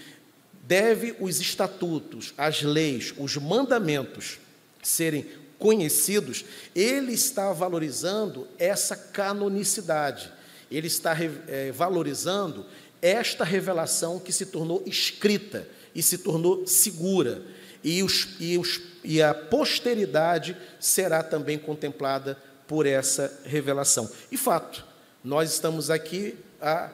[0.60, 4.38] deve os estatutos, as leis, os mandamentos
[4.82, 5.26] serem
[5.58, 6.44] conhecidos,
[6.74, 10.32] ele está valorizando essa canonicidade,
[10.70, 11.14] ele está
[11.48, 12.64] é, valorizando
[13.02, 17.42] esta revelação que se tornou escrita e se tornou segura,
[17.82, 24.08] e, os, e, os, e a posteridade será também contemplada por essa revelação.
[24.30, 24.84] E fato,
[25.24, 26.90] nós estamos aqui há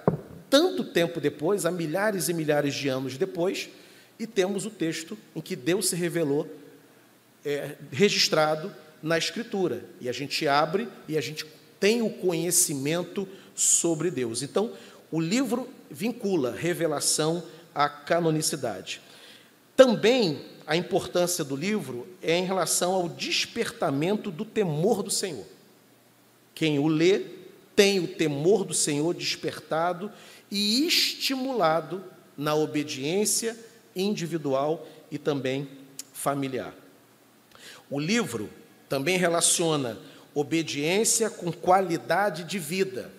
[0.49, 3.69] tanto tempo depois, há milhares e milhares de anos depois,
[4.19, 6.49] e temos o texto em que Deus se revelou
[7.45, 9.85] é, registrado na Escritura.
[10.01, 11.47] E a gente abre e a gente
[11.79, 14.43] tem o conhecimento sobre Deus.
[14.43, 14.73] Então,
[15.11, 17.43] o livro vincula revelação
[17.75, 19.01] à canonicidade.
[19.77, 25.47] Também a importância do livro é em relação ao despertamento do temor do Senhor.
[26.55, 27.23] Quem o lê
[27.77, 30.11] tem o temor do Senhor despertado
[30.57, 32.03] e estimulado
[32.35, 33.55] na obediência
[33.95, 35.69] individual e também
[36.15, 36.75] familiar.
[37.91, 38.49] O livro
[38.89, 39.99] também relaciona
[40.35, 43.13] obediência com qualidade de vida.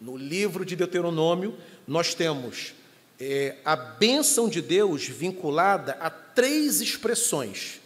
[0.00, 2.74] No livro de Deuteronômio, nós temos
[3.20, 7.80] é, a bênção de Deus vinculada a três expressões.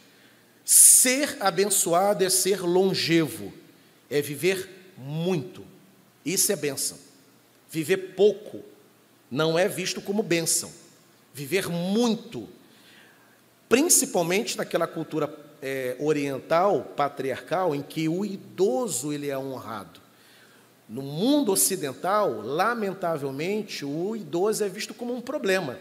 [0.64, 3.52] Ser abençoado é ser longevo,
[4.08, 5.64] é viver muito.
[6.24, 6.98] Isso é bênção.
[7.70, 8.69] Viver pouco
[9.30, 10.72] não é visto como bênção.
[11.32, 12.48] Viver muito,
[13.68, 20.00] principalmente naquela cultura é, oriental, patriarcal, em que o idoso ele é honrado.
[20.88, 25.78] No mundo ocidental, lamentavelmente, o idoso é visto como um problema.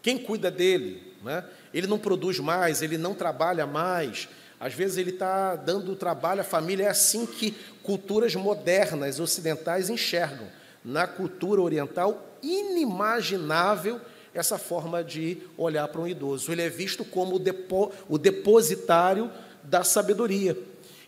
[0.00, 1.12] Quem cuida dele?
[1.22, 1.44] Né?
[1.74, 4.28] Ele não produz mais, ele não trabalha mais.
[4.58, 6.84] Às vezes ele está dando trabalho à família.
[6.84, 10.46] É assim que culturas modernas, ocidentais, enxergam.
[10.82, 14.00] Na cultura oriental, inimaginável
[14.34, 16.52] essa forma de olhar para um idoso.
[16.52, 19.30] Ele é visto como o, depo, o depositário
[19.62, 20.56] da sabedoria.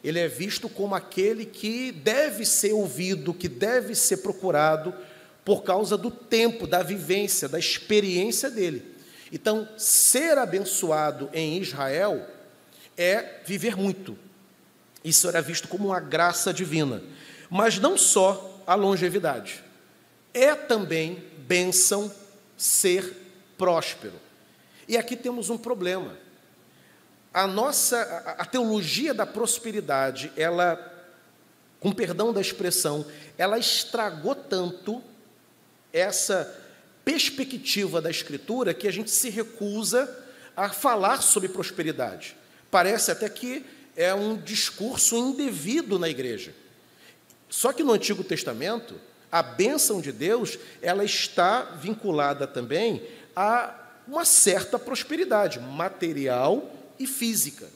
[0.02, 4.94] Ele é visto como aquele que deve ser ouvido, que deve ser procurado
[5.44, 8.82] por causa do tempo, da vivência, da experiência dele.
[9.32, 12.26] Então, ser abençoado em Israel
[12.96, 14.16] é viver muito.
[15.04, 17.02] Isso era visto como uma graça divina.
[17.48, 19.62] Mas não só a longevidade,
[20.32, 22.12] é também bênção
[22.56, 23.16] ser
[23.56, 24.14] próspero.
[24.88, 26.16] E aqui temos um problema.
[27.32, 28.00] A nossa
[28.38, 30.86] a teologia da prosperidade, ela
[31.78, 33.06] com perdão da expressão,
[33.38, 35.02] ela estragou tanto
[35.92, 36.60] essa
[37.04, 40.08] perspectiva da escritura que a gente se recusa
[40.54, 42.36] a falar sobre prosperidade.
[42.70, 43.64] Parece até que
[43.96, 46.54] é um discurso indevido na igreja.
[47.48, 53.02] Só que no Antigo Testamento, a bênção de Deus, ela está vinculada também
[53.34, 53.74] a
[54.06, 57.68] uma certa prosperidade material e física.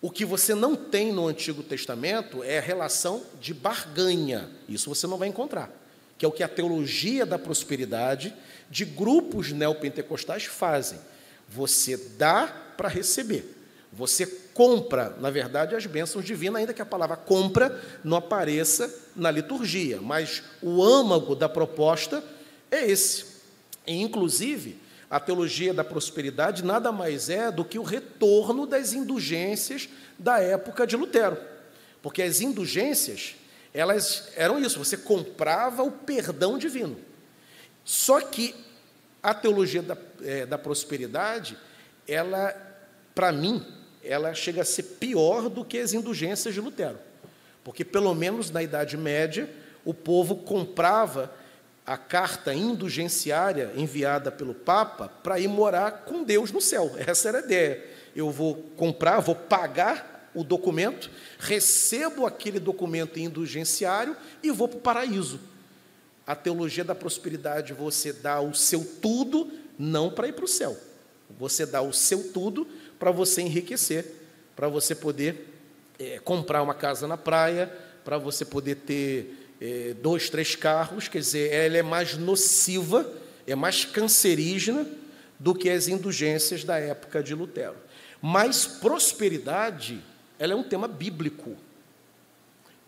[0.00, 4.48] O que você não tem no Antigo Testamento é a relação de barganha.
[4.68, 5.70] Isso você não vai encontrar.
[6.16, 8.32] Que é o que a teologia da prosperidade
[8.70, 10.98] de grupos neopentecostais fazem.
[11.48, 13.59] Você dá para receber.
[13.92, 14.24] Você
[14.54, 20.00] compra, na verdade, as bênçãos divinas, ainda que a palavra compra não apareça na liturgia,
[20.00, 22.22] mas o âmago da proposta
[22.70, 23.26] é esse.
[23.86, 24.78] E, inclusive,
[25.10, 30.86] a teologia da prosperidade nada mais é do que o retorno das indulgências da época
[30.86, 31.36] de Lutero.
[32.00, 33.34] Porque as indulgências,
[33.74, 36.96] elas eram isso, você comprava o perdão divino.
[37.84, 38.54] Só que
[39.20, 41.58] a teologia da, é, da prosperidade,
[42.06, 42.54] ela,
[43.14, 43.66] para mim,
[44.02, 46.98] ela chega a ser pior do que as indulgências de Lutero.
[47.62, 49.48] Porque, pelo menos na Idade Média,
[49.84, 51.32] o povo comprava
[51.84, 56.94] a carta indulgenciária enviada pelo Papa para ir morar com Deus no céu.
[56.96, 57.84] Essa era a ideia.
[58.14, 64.80] Eu vou comprar, vou pagar o documento, recebo aquele documento indulgenciário e vou para o
[64.80, 65.40] paraíso.
[66.26, 70.76] A teologia da prosperidade, você dá o seu tudo, não para ir para o céu.
[71.38, 72.66] Você dá o seu tudo
[73.00, 74.04] para você enriquecer,
[74.54, 75.48] para você poder
[75.98, 77.66] é, comprar uma casa na praia,
[78.04, 81.08] para você poder ter é, dois, três carros.
[81.08, 83.10] Quer dizer, ela é mais nociva,
[83.46, 84.86] é mais cancerígena
[85.38, 87.76] do que as indulgências da época de Lutero.
[88.20, 90.04] Mas prosperidade,
[90.38, 91.56] ela é um tema bíblico.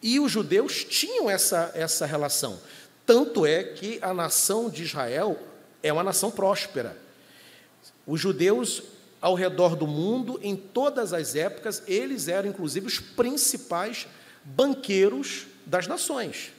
[0.03, 2.61] E os judeus tinham essa, essa relação.
[3.07, 5.39] Tanto é que a nação de Israel
[5.83, 6.99] é uma nação próspera.
[8.07, 8.83] Os judeus
[9.23, 14.09] ao redor do mundo, em todas as épocas, eles eram inclusive os principais
[14.45, 16.53] banqueiros das nações.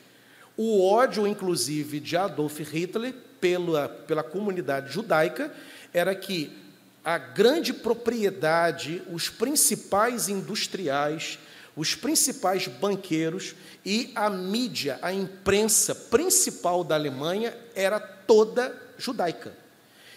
[0.56, 5.54] O ódio, inclusive, de Adolf Hitler pela, pela comunidade judaica
[5.94, 6.56] era que
[7.04, 11.38] a grande propriedade, os principais industriais,
[11.76, 13.56] os principais banqueiros
[13.86, 19.63] e a mídia, a imprensa principal da Alemanha era toda judaica.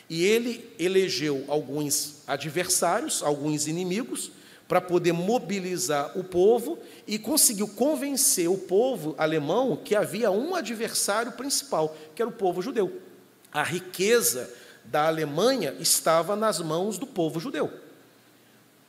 [0.09, 4.31] E ele elegeu alguns adversários, alguns inimigos,
[4.69, 11.33] para poder mobilizar o povo e conseguiu convencer o povo alemão que havia um adversário
[11.33, 13.01] principal, que era o povo judeu.
[13.53, 14.53] A riqueza
[14.85, 17.73] da Alemanha estava nas mãos do povo judeu.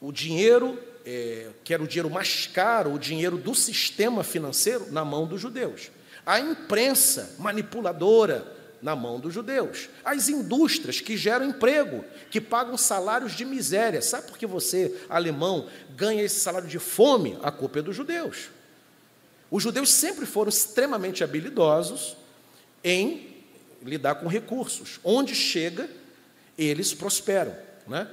[0.01, 5.05] O dinheiro, é, que era o dinheiro mais caro, o dinheiro do sistema financeiro, na
[5.05, 5.91] mão dos judeus.
[6.26, 9.89] A imprensa manipuladora, na mão dos judeus.
[10.03, 14.01] As indústrias que geram emprego, que pagam salários de miséria.
[14.01, 17.38] Sabe por que você, alemão, ganha esse salário de fome?
[17.41, 18.49] A culpa é dos judeus.
[19.49, 22.17] Os judeus sempre foram extremamente habilidosos
[22.84, 23.36] em
[23.84, 24.99] lidar com recursos.
[25.03, 25.89] Onde chega,
[26.57, 27.55] eles prosperam.
[27.88, 28.07] Né?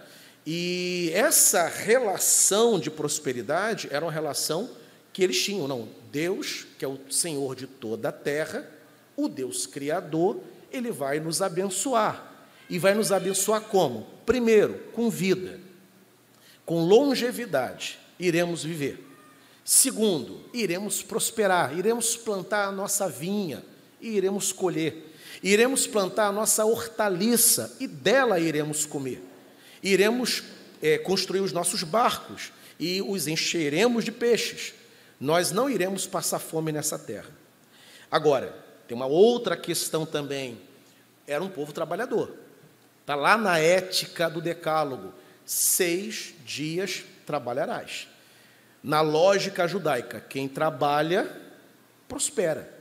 [0.47, 4.71] E essa relação de prosperidade era uma relação
[5.13, 5.67] que eles tinham.
[5.67, 8.69] Não, Deus, que é o Senhor de toda a terra,
[9.17, 10.41] o Deus Criador,
[10.75, 12.33] ele vai nos abençoar.
[12.69, 14.07] E vai nos abençoar como?
[14.25, 15.61] Primeiro, com vida,
[16.65, 19.07] com longevidade, iremos viver.
[19.65, 23.65] Segundo, iremos prosperar, iremos plantar a nossa vinha
[24.01, 25.13] e iremos colher.
[25.43, 29.23] Iremos plantar a nossa hortaliça e dela iremos comer.
[29.83, 30.43] Iremos
[30.83, 32.51] é, construir os nossos barcos
[32.81, 34.75] e os encheremos de peixes.
[35.21, 37.31] Nós não iremos passar fome nessa terra.
[38.11, 40.59] Agora, tem uma outra questão também.
[41.27, 42.35] Era um povo trabalhador.
[43.01, 45.13] Está lá na ética do Decálogo:
[45.45, 48.09] seis dias trabalharás.
[48.83, 51.31] Na lógica judaica, quem trabalha,
[52.07, 52.73] prospera.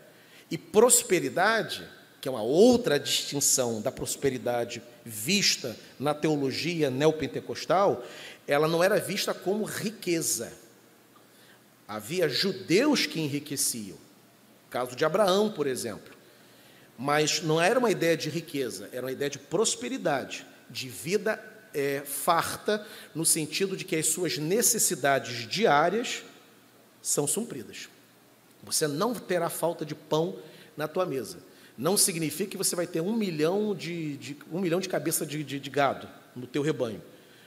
[0.52, 1.88] E prosperidade,
[2.20, 8.04] que é uma outra distinção da prosperidade vista na teologia neopentecostal,
[8.48, 10.52] ela não era vista como riqueza.
[11.88, 13.98] Havia judeus que enriqueciam.
[14.74, 16.12] Caso de Abraão, por exemplo.
[16.98, 21.40] Mas não era uma ideia de riqueza, era uma ideia de prosperidade, de vida
[21.76, 26.24] é, farta, no sentido de que as suas necessidades diárias
[27.04, 27.88] são supridas.
[28.64, 30.40] Você não terá falta de pão
[30.76, 31.38] na tua mesa.
[31.78, 35.44] Não significa que você vai ter um milhão de, de um milhão de cabeça de,
[35.44, 37.02] de, de gado no teu rebanho,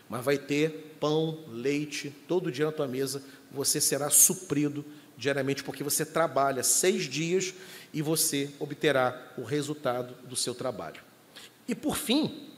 [0.08, 3.20] mas vai ter pão, leite, todo dia na tua mesa.
[3.50, 4.84] Você será suprido
[5.16, 7.54] diariamente, porque você trabalha seis dias
[7.92, 11.00] e você obterá o resultado do seu trabalho.
[11.66, 12.48] E por fim,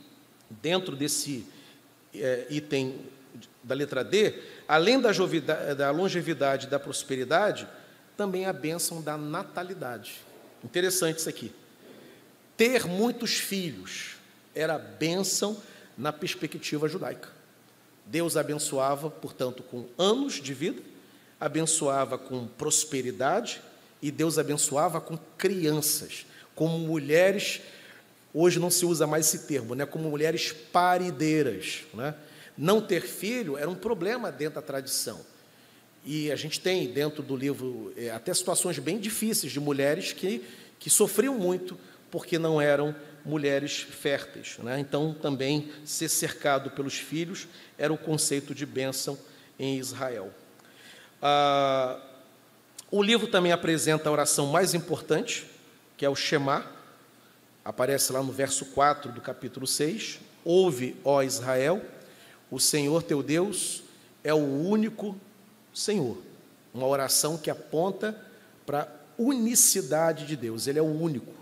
[0.51, 1.47] dentro desse
[2.15, 2.99] é, item
[3.63, 4.35] da letra D,
[4.67, 5.13] além da,
[5.75, 7.69] da longevidade e da prosperidade,
[8.17, 10.21] também a bênção da natalidade.
[10.65, 11.53] Interessante isso aqui.
[12.57, 14.17] Ter muitos filhos
[14.55, 15.57] era bênção
[15.97, 17.29] na perspectiva judaica.
[18.05, 20.83] Deus abençoava, portanto, com anos de vida
[21.41, 23.61] abençoava com prosperidade
[24.03, 27.61] e Deus abençoava com crianças, como mulheres,
[28.33, 31.85] hoje não se usa mais esse termo, né, como mulheres parideiras.
[31.95, 32.15] Né?
[32.57, 35.21] Não ter filho era um problema dentro da tradição.
[36.05, 40.45] E a gente tem dentro do livro é, até situações bem difíceis de mulheres que,
[40.79, 41.79] que sofriam muito
[42.11, 44.57] porque não eram mulheres férteis.
[44.59, 44.81] Né?
[44.81, 49.19] Então, também ser cercado pelos filhos era o conceito de bênção
[49.59, 50.33] em Israel.
[51.21, 51.99] Ah,
[52.91, 55.47] o livro também apresenta a oração mais importante,
[55.97, 56.65] que é o Shema,
[57.65, 60.21] aparece lá no verso 4 do capítulo 6.
[60.45, 61.85] Ouve, ó Israel,
[62.51, 63.83] o Senhor teu Deus
[64.25, 65.15] é o único
[65.75, 66.17] Senhor.
[66.73, 68.19] Uma oração que aponta
[68.65, 68.89] para a
[69.19, 71.35] unicidade de Deus, Ele é o único.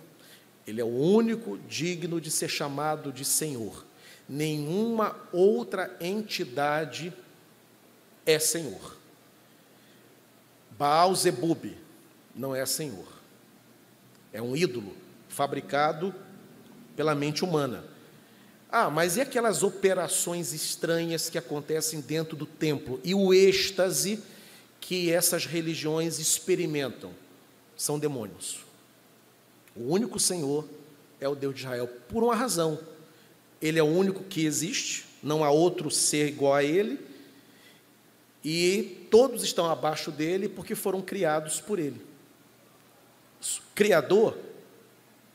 [0.67, 3.85] Ele é o único digno de ser chamado de Senhor.
[4.29, 7.13] Nenhuma outra entidade
[8.25, 8.96] é Senhor.
[10.79, 11.75] Baal Zebub
[12.35, 13.07] não é Senhor.
[14.33, 14.95] É um ídolo
[15.29, 16.15] fabricado
[16.95, 17.85] pela mente humana.
[18.71, 23.01] Ah, mas e aquelas operações estranhas que acontecem dentro do templo?
[23.03, 24.23] E o êxtase
[24.81, 27.11] que essas religiões experimentam?
[27.77, 28.59] São demônios.
[29.75, 30.67] O único Senhor
[31.21, 32.79] é o Deus de Israel, por uma razão.
[33.61, 36.99] Ele é o único que existe, não há outro ser igual a ele,
[38.49, 42.01] e todos estão abaixo dele porque foram criados por ele.
[43.75, 44.39] Criador,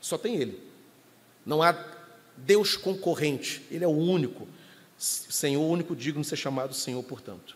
[0.00, 0.58] só tem ele.
[1.44, 1.76] Não há
[2.38, 4.48] Deus concorrente, ele é o único.
[4.96, 7.54] Senhor, único digno de ser chamado Senhor, portanto.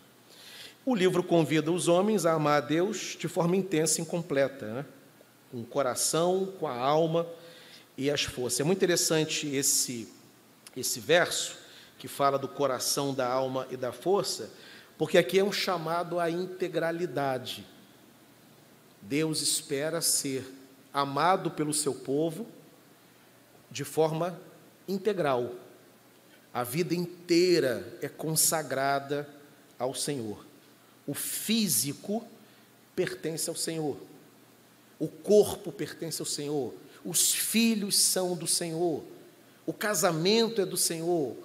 [0.84, 4.86] O livro convida os homens a amar a Deus de forma intensa e incompleta, né?
[5.50, 7.26] com o coração, com a alma
[7.96, 8.60] e as forças.
[8.60, 10.06] É muito interessante esse,
[10.76, 11.56] esse verso
[11.98, 14.50] que fala do coração, da alma e da força,
[14.98, 17.66] porque aqui é um chamado à integralidade.
[19.02, 20.50] Deus espera ser
[20.92, 22.46] amado pelo seu povo
[23.70, 24.40] de forma
[24.88, 25.52] integral.
[26.52, 29.28] A vida inteira é consagrada
[29.78, 30.44] ao Senhor.
[31.06, 32.26] O físico
[32.94, 33.98] pertence ao Senhor.
[34.98, 36.74] O corpo pertence ao Senhor.
[37.04, 39.04] Os filhos são do Senhor.
[39.66, 41.36] O casamento é do Senhor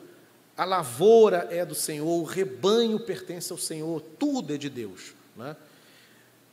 [0.62, 5.16] a lavoura é do Senhor, o rebanho pertence ao Senhor, tudo é de Deus.
[5.36, 5.57] Né?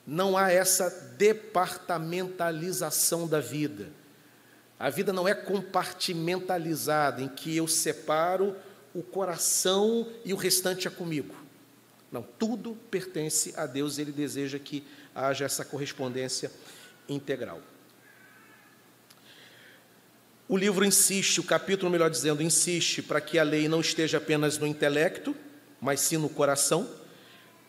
[0.07, 0.89] Não há essa
[1.19, 3.91] departamentalização da vida.
[4.81, 8.57] A vida não é compartimentalizada, em que eu separo
[8.95, 11.35] o coração e o restante é comigo.
[12.11, 14.83] Não, tudo pertence a Deus, ele deseja que
[15.15, 16.51] haja essa correspondência
[17.07, 17.61] integral.
[20.49, 24.57] O livro insiste, o capítulo, melhor dizendo, insiste para que a lei não esteja apenas
[24.57, 25.37] no intelecto,
[25.79, 26.89] mas sim no coração,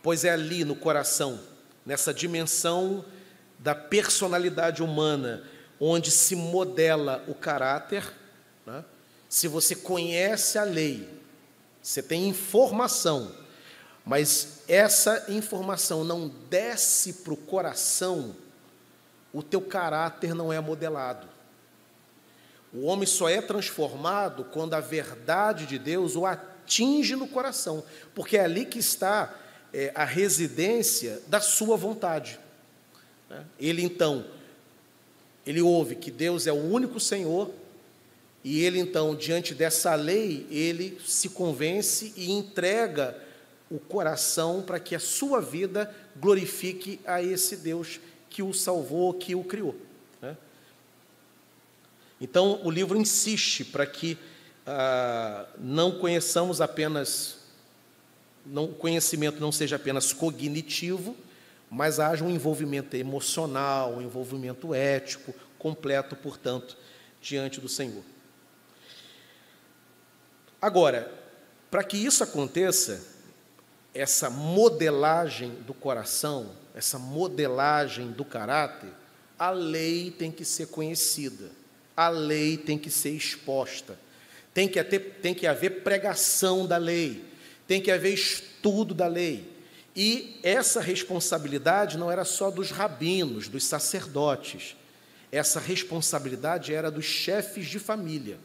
[0.02, 1.42] pois é ali no coração,
[1.86, 3.04] nessa dimensão
[3.60, 5.44] da personalidade humana,
[5.78, 8.14] onde se modela o caráter.
[8.66, 8.86] Né?
[9.28, 11.10] Se você conhece a lei,
[11.84, 13.36] você tem informação,
[14.06, 18.34] mas essa informação não desce para o coração,
[19.34, 21.39] o teu caráter não é modelado.
[22.74, 28.38] O homem só é transformado quando a verdade de Deus o atinge no coração, porque
[28.38, 29.36] é ali que está
[29.74, 32.40] é, a residência da sua vontade.
[33.30, 33.44] Né?
[33.60, 34.26] Ele então,
[35.46, 37.52] ele ouve que Deus é o único Senhor,
[38.44, 43.18] e ele então, diante dessa lei, ele se convence e entrega
[43.70, 48.00] o coração para que a sua vida glorifique a esse Deus
[48.30, 49.76] que o salvou, que o criou.
[52.22, 54.18] Então, o livro insiste para que
[54.66, 57.38] ah, não conheçamos apenas,
[58.46, 61.16] não, o conhecimento não seja apenas cognitivo,
[61.70, 66.78] mas haja um envolvimento emocional, um envolvimento ético completo, portanto,
[67.22, 68.04] diante do Senhor.
[70.62, 71.12] Agora,
[71.72, 73.02] para que isso aconteça,
[73.94, 78.90] essa modelagem do coração, essa modelagem do caráter,
[79.38, 81.59] a lei tem que ser conhecida
[82.00, 84.00] a lei tem que ser exposta,
[84.54, 87.26] tem que, ter, tem que haver pregação da lei,
[87.68, 89.46] tem que haver estudo da lei.
[89.94, 94.78] E essa responsabilidade não era só dos rabinos, dos sacerdotes,
[95.30, 98.40] essa responsabilidade era dos chefes de família.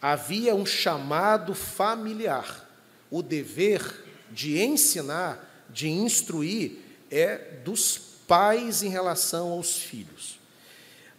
[0.00, 2.70] Havia um chamado familiar,
[3.10, 3.82] o dever
[4.30, 6.78] de ensinar, de instruir,
[7.10, 7.98] é dos
[8.28, 10.43] pais em relação aos filhos.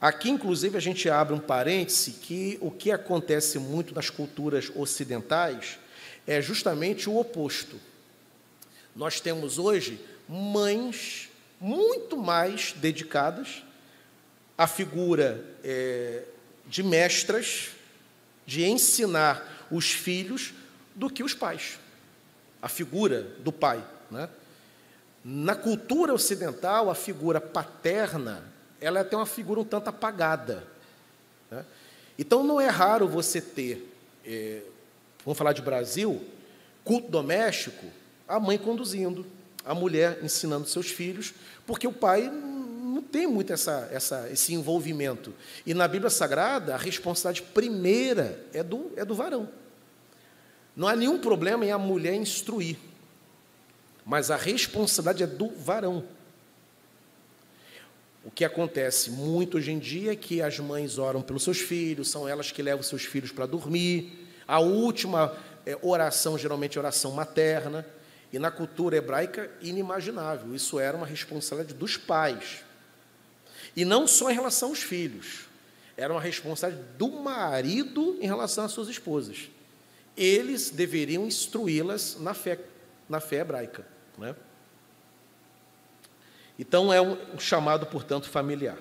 [0.06, 5.80] Aqui, inclusive, a gente abre um parêntese que o que acontece muito nas culturas ocidentais
[6.28, 7.82] é justamente o oposto.
[8.96, 10.00] Nós temos hoje
[10.30, 11.28] mães
[11.60, 13.64] muito mais dedicadas
[14.56, 16.22] à figura é,
[16.68, 17.70] de mestras,
[18.46, 20.54] de ensinar os filhos,
[20.94, 21.80] do que os pais.
[22.62, 23.84] A figura do pai.
[24.12, 24.30] Né?
[25.24, 28.54] Na cultura ocidental, a figura paterna
[28.86, 30.64] ela até uma figura um tanto apagada.
[31.50, 31.66] Né?
[32.20, 33.92] Então, não é raro você ter,
[34.24, 34.62] é,
[35.26, 36.24] vamos falar de Brasil,
[36.84, 37.88] culto doméstico,
[38.28, 39.26] a mãe conduzindo,
[39.66, 41.34] a mulher ensinando seus filhos,
[41.66, 45.34] porque o pai não tem muito essa, essa, esse envolvimento.
[45.66, 49.50] E na Bíblia Sagrada, a responsabilidade primeira é do, é do varão.
[50.76, 52.78] Não há nenhum problema em a mulher instruir,
[54.06, 56.04] mas a responsabilidade é do varão.
[58.26, 62.10] O que acontece muito hoje em dia é que as mães oram pelos seus filhos,
[62.10, 64.28] são elas que levam seus filhos para dormir.
[64.48, 67.86] A última é, oração, geralmente, é oração materna.
[68.34, 70.56] E na cultura hebraica, inimaginável.
[70.56, 72.64] Isso era uma responsabilidade dos pais.
[73.76, 75.46] E não só em relação aos filhos.
[75.96, 79.50] Era uma responsabilidade do marido em relação às suas esposas.
[80.18, 82.60] Eles deveriam instruí-las na fé,
[83.08, 83.86] na fé hebraica.
[84.18, 84.36] Né?
[86.58, 88.78] Então é um chamado, portanto, familiar.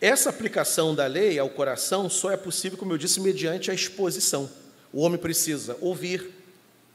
[0.00, 4.50] Essa aplicação da lei ao coração só é possível, como eu disse, mediante a exposição.
[4.92, 6.30] O homem precisa ouvir,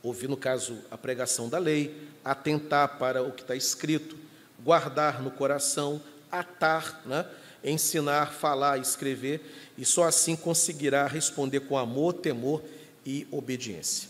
[0.01, 4.17] ouvir, no caso, a pregação da lei, atentar para o que está escrito,
[4.63, 6.01] guardar no coração,
[6.31, 7.25] atar, né?
[7.63, 9.41] ensinar, falar, escrever,
[9.77, 12.63] e só assim conseguirá responder com amor, temor
[13.05, 14.09] e obediência.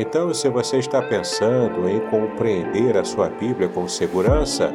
[0.00, 4.72] Então, se você está pensando em compreender a sua Bíblia com segurança,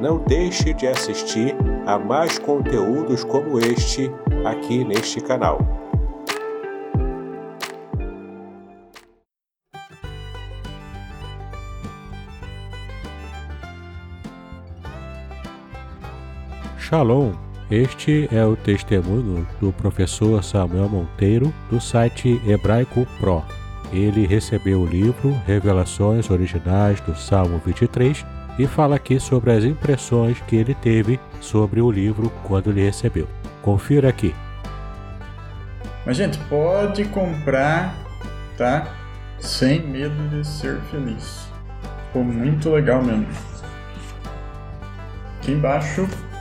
[0.00, 1.54] não deixe de assistir
[1.84, 4.10] a mais conteúdos como este
[4.42, 5.58] aqui neste canal.
[16.78, 17.32] Shalom!
[17.70, 23.42] Este é o testemunho do professor Samuel Monteiro do site Hebraico Pro
[23.92, 28.24] ele recebeu o livro Revelações Originais do Salmo 23
[28.58, 33.28] e fala aqui sobre as impressões que ele teve sobre o livro quando ele recebeu.
[33.62, 34.34] Confira aqui.
[36.06, 37.94] Mas, gente, pode comprar,
[38.58, 38.88] tá?
[39.38, 41.48] Sem medo de ser feliz.
[42.06, 43.26] Ficou muito legal mesmo.
[45.38, 46.08] Aqui embaixo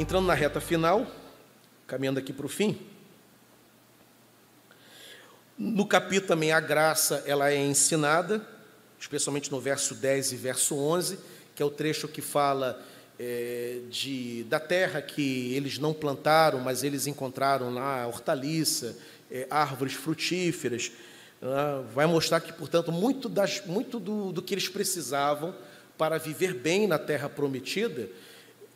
[0.00, 1.06] Entrando na reta final,
[1.86, 2.78] caminhando aqui para o fim.
[5.58, 8.40] No capítulo também a graça ela é ensinada,
[8.98, 11.18] especialmente no verso 10 e verso 11,
[11.54, 12.82] que é o trecho que fala
[13.18, 18.96] é, de, da terra que eles não plantaram, mas eles encontraram lá hortaliça,
[19.30, 20.92] é, árvores frutíferas.
[21.42, 25.54] Ah, vai mostrar que, portanto, muito, das, muito do, do que eles precisavam
[25.98, 28.08] para viver bem na terra prometida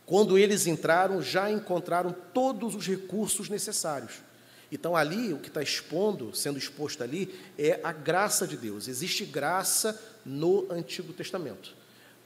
[0.05, 4.13] quando eles entraram, já encontraram todos os recursos necessários.
[4.71, 8.87] Então, ali, o que está expondo, sendo exposto ali, é a graça de Deus.
[8.87, 11.73] Existe graça no Antigo Testamento.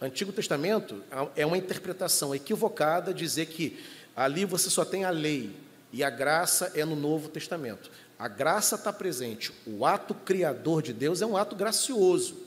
[0.02, 1.04] Antigo Testamento
[1.36, 3.80] é uma interpretação equivocada dizer que
[4.16, 5.56] ali você só tem a lei
[5.92, 7.92] e a graça é no Novo Testamento.
[8.18, 9.52] A graça está presente.
[9.66, 12.38] O ato criador de Deus é um ato gracioso.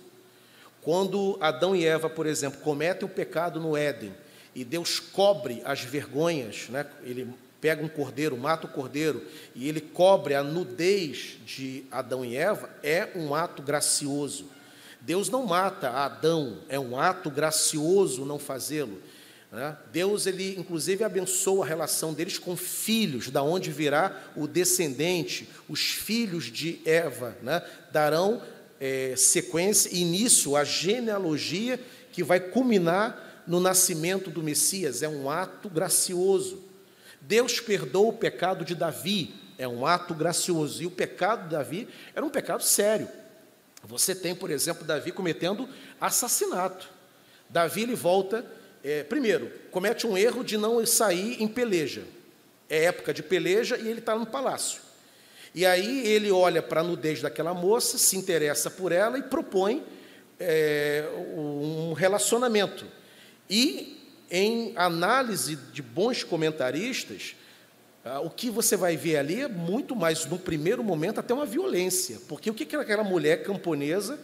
[0.81, 4.15] Quando Adão e Eva, por exemplo, cometem o pecado no Éden,
[4.55, 6.87] e Deus cobre as vergonhas, né?
[7.03, 7.29] ele
[7.61, 9.25] pega um cordeiro, mata o cordeiro,
[9.55, 14.47] e ele cobre a nudez de Adão e Eva, é um ato gracioso.
[15.01, 19.01] Deus não mata Adão, é um ato gracioso não fazê-lo.
[19.51, 19.77] Né?
[19.93, 25.81] Deus, ele inclusive abençoa a relação deles com filhos, da onde virá o descendente, os
[25.81, 27.63] filhos de Eva, né?
[27.93, 28.43] darão
[28.81, 31.79] é, sequência, início à genealogia
[32.11, 36.63] que vai culminar no nascimento do Messias, é um ato gracioso.
[37.21, 40.83] Deus perdoa o pecado de Davi, é um ato gracioso.
[40.83, 43.09] E o pecado de Davi era um pecado sério.
[43.85, 45.69] Você tem, por exemplo, Davi cometendo
[46.01, 46.89] assassinato.
[47.49, 48.45] Davi ele volta,
[48.83, 52.05] é, primeiro, comete um erro de não sair em peleja.
[52.69, 54.81] É época de peleja e ele está no palácio.
[55.55, 59.85] E aí ele olha para a nudez daquela moça, se interessa por ela e propõe
[60.41, 61.05] é,
[61.37, 62.87] um relacionamento.
[63.53, 63.99] E
[64.31, 67.37] em análise de bons comentaristas,
[68.03, 71.45] ah, o que você vai ver ali é muito mais, no primeiro momento, até uma
[71.45, 72.19] violência.
[72.27, 74.19] Porque o que aquela mulher camponesa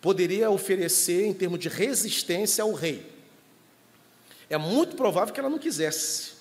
[0.00, 3.04] poderia oferecer em termos de resistência ao rei?
[4.48, 6.34] É muito provável que ela não quisesse.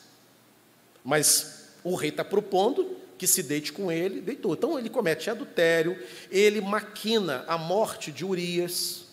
[1.03, 4.53] Mas o rei está propondo que se deite com ele, deitou.
[4.53, 5.97] Então ele comete adultério,
[6.29, 9.06] ele maquina a morte de Urias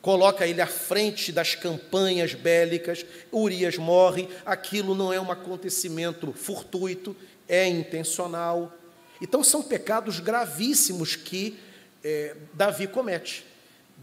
[0.00, 7.16] coloca ele à frente das campanhas bélicas, Urias morre, aquilo não é um acontecimento fortuito,
[7.48, 8.72] é intencional.
[9.20, 11.58] Então são pecados gravíssimos que
[12.04, 13.44] é, Davi comete.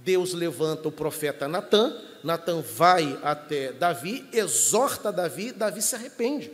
[0.03, 6.51] Deus levanta o profeta Natã, Natã vai até Davi, exorta Davi, Davi se arrepende.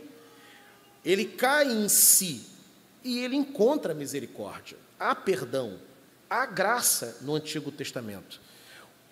[1.04, 2.46] Ele cai em si
[3.02, 5.78] e ele encontra misericórdia, há perdão,
[6.30, 8.40] há graça no Antigo Testamento.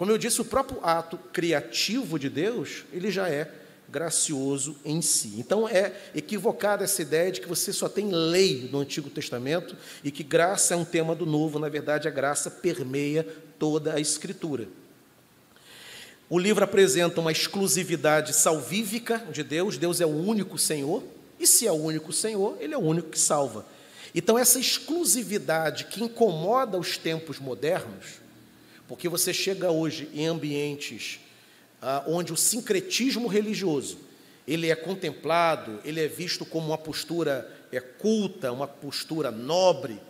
[0.00, 3.52] Como eu disse, o próprio ato criativo de Deus, ele já é
[3.86, 5.34] gracioso em si.
[5.36, 10.10] Então é equivocada essa ideia de que você só tem lei no Antigo Testamento e
[10.10, 13.28] que graça é um tema do Novo, na verdade a graça permeia
[13.58, 14.68] toda a Escritura.
[16.30, 21.04] O livro apresenta uma exclusividade salvífica de Deus, Deus é o único Senhor,
[21.38, 23.66] e se é o único Senhor, ele é o único que salva.
[24.14, 28.20] Então essa exclusividade que incomoda os tempos modernos,
[28.90, 31.20] porque você chega hoje em ambientes
[31.80, 33.98] ah, onde o sincretismo religioso
[34.48, 40.00] ele é contemplado, ele é visto como uma postura é, culta, uma postura nobre,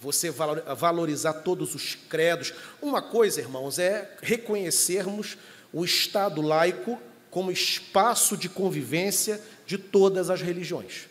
[0.00, 2.52] você valorizar todos os credos.
[2.82, 5.38] Uma coisa, irmãos, é reconhecermos
[5.72, 11.06] o Estado laico como espaço de convivência de todas as religiões.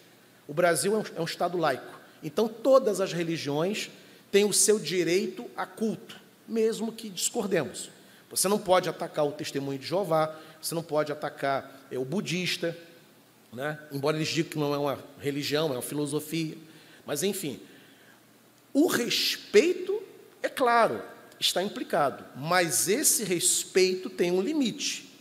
[0.46, 2.02] O Brasil é um, é um Estado laico.
[2.22, 3.90] Então, todas as religiões
[4.30, 6.22] têm o seu direito a culto,
[6.54, 7.90] mesmo que discordemos.
[8.30, 12.78] Você não pode atacar o testemunho de Jeová, você não pode atacar é, o budista,
[13.52, 13.78] né?
[13.92, 16.58] embora eles digam que não é uma religião, é uma filosofia.
[17.06, 17.60] Mas, enfim,
[18.74, 20.02] o respeito,
[20.42, 21.02] é claro,
[21.40, 25.12] está implicado, mas esse respeito tem um limite.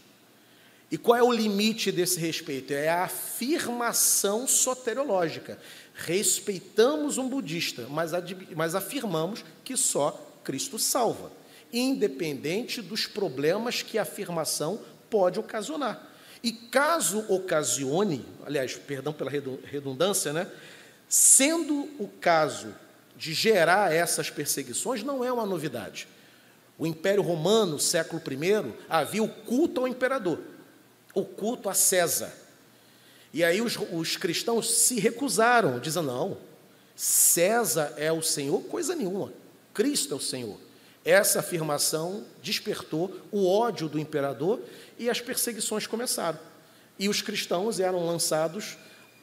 [0.90, 2.72] E qual é o limite desse respeito?
[2.72, 5.58] É a afirmação soteriológica.
[5.94, 8.12] Respeitamos um budista, mas,
[8.54, 11.32] mas afirmamos que só Cristo salva,
[11.72, 16.08] independente dos problemas que a afirmação pode ocasionar.
[16.42, 20.50] E caso ocasione, aliás, perdão pela redundância, né?
[21.08, 22.74] Sendo o caso
[23.16, 26.08] de gerar essas perseguições, não é uma novidade.
[26.78, 30.40] O Império Romano, século I, havia o culto ao imperador,
[31.14, 32.32] o culto a César.
[33.32, 36.38] E aí os, os cristãos se recusaram, dizendo: não,
[36.96, 39.32] César é o Senhor, coisa nenhuma,
[39.72, 40.58] Cristo é o Senhor.
[41.04, 44.60] Essa afirmação despertou o ódio do imperador
[44.98, 46.38] e as perseguições começaram.
[46.98, 48.76] E os cristãos eram lançados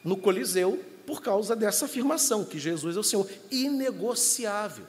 [0.04, 4.84] no Coliseu por causa dessa afirmação, que Jesus é o Senhor, inegociável.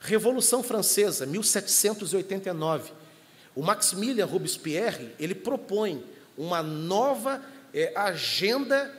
[0.00, 2.92] Revolução Francesa, 1789.
[3.54, 6.04] O Maximilien Robespierre, ele propõe
[6.36, 7.42] uma nova
[7.74, 8.92] é, agenda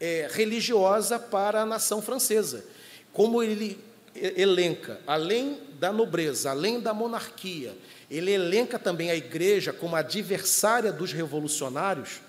[0.00, 2.64] é, religiosa para a nação francesa.
[3.12, 3.78] Como ele
[4.14, 7.76] elenca, além da nobreza, além da monarquia,
[8.10, 12.20] ele elenca também a igreja como adversária dos revolucionários,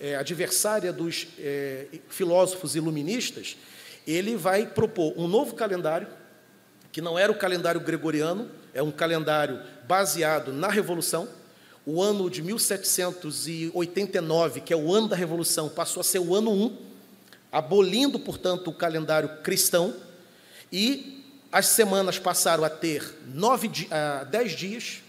[0.00, 3.56] é, adversária dos é, filósofos iluministas,
[4.06, 6.06] ele vai propor um novo calendário,
[6.90, 11.28] que não era o calendário gregoriano, é um calendário baseado na Revolução.
[11.84, 16.52] O ano de 1789, que é o ano da Revolução, passou a ser o ano
[16.52, 16.76] 1,
[17.50, 19.94] abolindo, portanto, o calendário cristão,
[20.72, 25.02] e as semanas passaram a ter nove, uh, dez dias,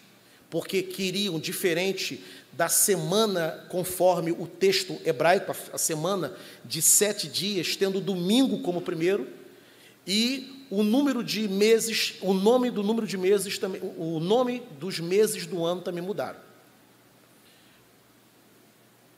[0.49, 6.35] porque queriam, diferente da semana conforme o texto hebraico, a semana
[6.65, 9.27] de sete dias, tendo domingo como primeiro,
[10.07, 14.99] e o número de meses, o nome do número de meses também, o nome dos
[14.99, 16.39] meses do ano também mudaram.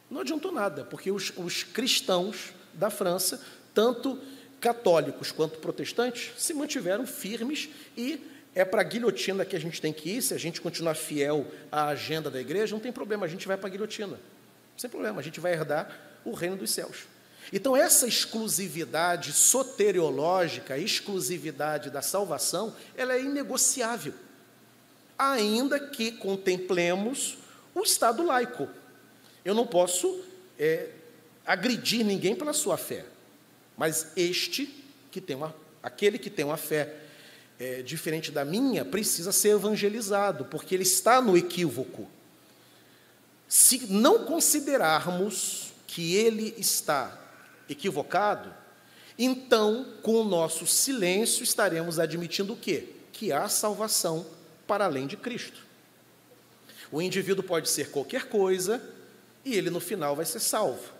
[0.09, 3.41] Não adiantou nada, porque os, os cristãos da França,
[3.73, 4.19] tanto
[4.61, 9.91] católicos quanto protestantes, se mantiveram firmes e é para a guilhotina que a gente tem
[9.91, 13.29] que ir, se a gente continuar fiel à agenda da igreja, não tem problema, a
[13.29, 14.19] gente vai para a guilhotina.
[14.77, 15.89] Sem problema, a gente vai herdar
[16.23, 17.05] o reino dos céus.
[17.51, 24.13] Então, essa exclusividade soteriológica, exclusividade da salvação, ela é inegociável,
[25.17, 27.37] ainda que contemplemos
[27.73, 28.69] o Estado laico.
[29.43, 30.23] Eu não posso
[30.59, 30.89] é,
[31.45, 33.05] agredir ninguém pela sua fé,
[33.77, 36.95] mas este que tem uma, aquele que tem uma fé
[37.59, 42.09] é, diferente da minha, precisa ser evangelizado, porque ele está no equívoco.
[43.47, 47.19] Se não considerarmos que ele está
[47.69, 48.51] equivocado,
[49.17, 52.89] então, com o nosso silêncio, estaremos admitindo o quê?
[53.13, 54.25] Que há salvação
[54.65, 55.61] para além de Cristo.
[56.91, 58.81] O indivíduo pode ser qualquer coisa
[59.45, 60.91] e ele no final vai ser salvo.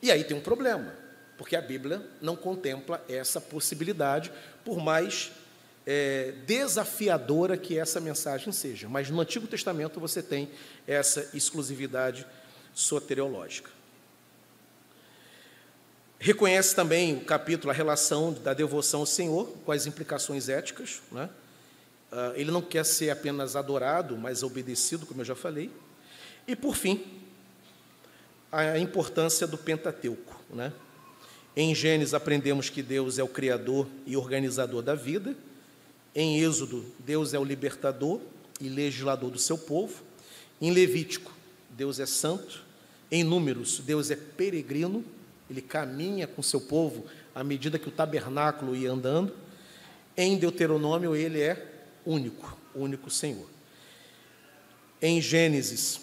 [0.00, 0.94] E aí tem um problema,
[1.36, 4.32] porque a Bíblia não contempla essa possibilidade,
[4.64, 5.32] por mais
[5.86, 8.88] é, desafiadora que essa mensagem seja.
[8.88, 10.50] Mas no Antigo Testamento você tem
[10.86, 12.26] essa exclusividade
[12.74, 13.70] soteriológica.
[16.18, 21.02] Reconhece também o capítulo a relação da devoção ao Senhor com as implicações éticas.
[21.10, 21.28] Né?
[22.12, 25.68] Ah, ele não quer ser apenas adorado, mas obedecido, como eu já falei.
[26.46, 27.04] E, por fim,
[28.52, 30.40] a importância do Pentateuco.
[30.50, 30.72] Né?
[31.54, 35.36] Em Gênesis aprendemos que Deus é o Criador e organizador da vida.
[36.14, 38.20] Em Êxodo, Deus é o libertador
[38.60, 40.02] e legislador do seu povo.
[40.60, 41.30] Em Levítico,
[41.70, 42.64] Deus é santo.
[43.10, 45.04] Em Números, Deus é peregrino,
[45.50, 49.34] ele caminha com seu povo à medida que o tabernáculo ia andando.
[50.16, 51.70] Em Deuteronômio, ele é
[52.06, 53.46] único, único Senhor.
[55.00, 56.00] Em Gênesis,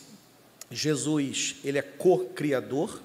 [0.69, 3.01] Jesus, ele é co-criador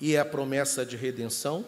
[0.00, 1.64] e é a promessa de redenção.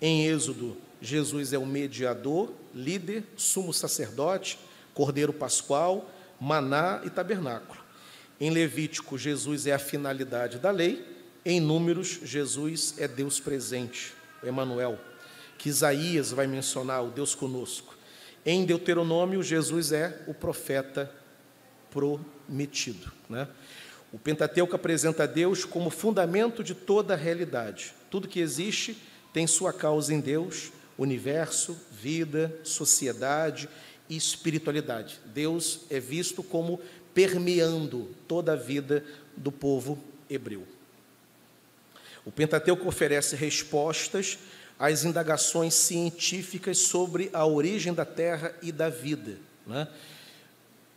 [0.00, 4.58] Em Êxodo, Jesus é o mediador, líder, sumo sacerdote,
[4.92, 6.10] cordeiro pascual,
[6.40, 7.80] maná e tabernáculo.
[8.40, 11.06] Em Levítico, Jesus é a finalidade da lei.
[11.44, 14.12] Em Números, Jesus é Deus presente,
[14.42, 14.98] Emanuel,
[15.58, 17.94] que Isaías vai mencionar, o Deus conosco.
[18.44, 21.10] Em Deuteronômio, Jesus é o profeta
[21.90, 23.12] prometido.
[23.28, 23.46] Né?
[24.12, 27.94] O Pentateuco apresenta Deus como fundamento de toda a realidade.
[28.10, 28.96] Tudo que existe
[29.32, 33.68] tem sua causa em Deus, universo, vida, sociedade
[34.08, 35.20] e espiritualidade.
[35.26, 36.80] Deus é visto como
[37.14, 39.04] permeando toda a vida
[39.36, 39.98] do povo
[40.28, 40.66] hebreu.
[42.24, 44.38] O Pentateuco oferece respostas
[44.78, 49.36] às indagações científicas sobre a origem da Terra e da vida.
[49.66, 49.86] Né?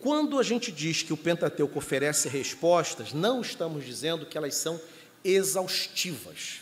[0.03, 4.77] Quando a gente diz que o Pentateuco oferece respostas, não estamos dizendo que elas são
[5.23, 6.59] exaustivas.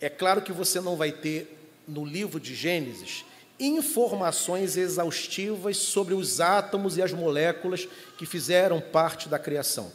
[0.00, 1.58] É claro que você não vai ter
[1.88, 3.24] no livro de Gênesis
[3.58, 9.90] informações exaustivas sobre os átomos e as moléculas que fizeram parte da criação.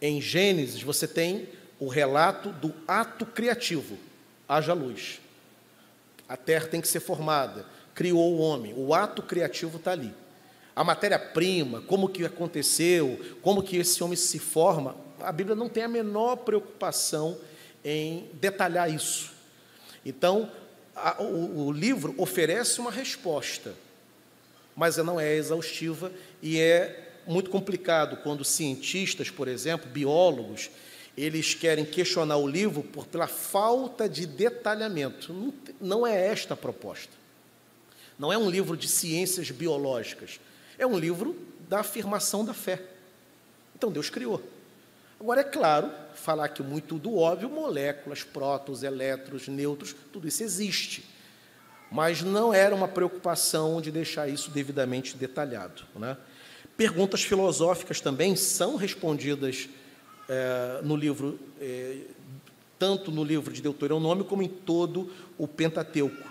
[0.00, 3.98] Em Gênesis, você tem o relato do ato criativo:
[4.48, 5.20] haja luz.
[6.26, 10.14] A terra tem que ser formada, criou o homem, o ato criativo está ali.
[10.76, 15.82] A matéria-prima, como que aconteceu, como que esse homem se forma, a Bíblia não tem
[15.82, 17.38] a menor preocupação
[17.82, 19.32] em detalhar isso.
[20.04, 20.52] Então,
[20.94, 23.74] a, o, o livro oferece uma resposta,
[24.76, 26.12] mas ela não é exaustiva
[26.42, 30.70] e é muito complicado quando cientistas, por exemplo, biólogos,
[31.16, 35.32] eles querem questionar o livro por, pela falta de detalhamento.
[35.32, 37.12] Não, não é esta a proposta.
[38.18, 40.38] Não é um livro de ciências biológicas.
[40.78, 41.36] É um livro
[41.68, 42.82] da afirmação da fé.
[43.74, 44.42] Então Deus criou.
[45.18, 51.04] Agora, é claro, falar aqui muito do óbvio, moléculas, prótons, elétrons, nêutrons, tudo isso existe.
[51.90, 55.84] Mas não era uma preocupação de deixar isso devidamente detalhado.
[55.94, 56.16] Né?
[56.76, 59.68] Perguntas filosóficas também são respondidas
[60.28, 61.98] é, no livro, é,
[62.78, 66.28] tanto no livro de Deuteronômio como em todo o Pentateuco.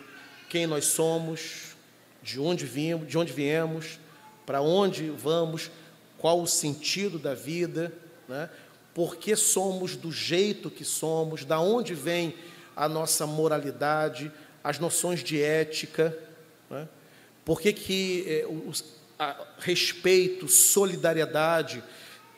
[0.49, 1.75] Quem nós somos,
[2.21, 3.99] de onde viemos, de onde viemos,
[4.45, 5.71] para onde vamos,
[6.17, 7.91] qual o sentido da vida,
[8.27, 8.49] né?
[8.93, 12.35] por que somos do jeito que somos, da onde vem
[12.75, 14.31] a nossa moralidade,
[14.63, 16.17] as noções de ética,
[16.69, 16.87] né?
[17.43, 18.83] por que, que é, os,
[19.19, 21.83] a, respeito, solidariedade,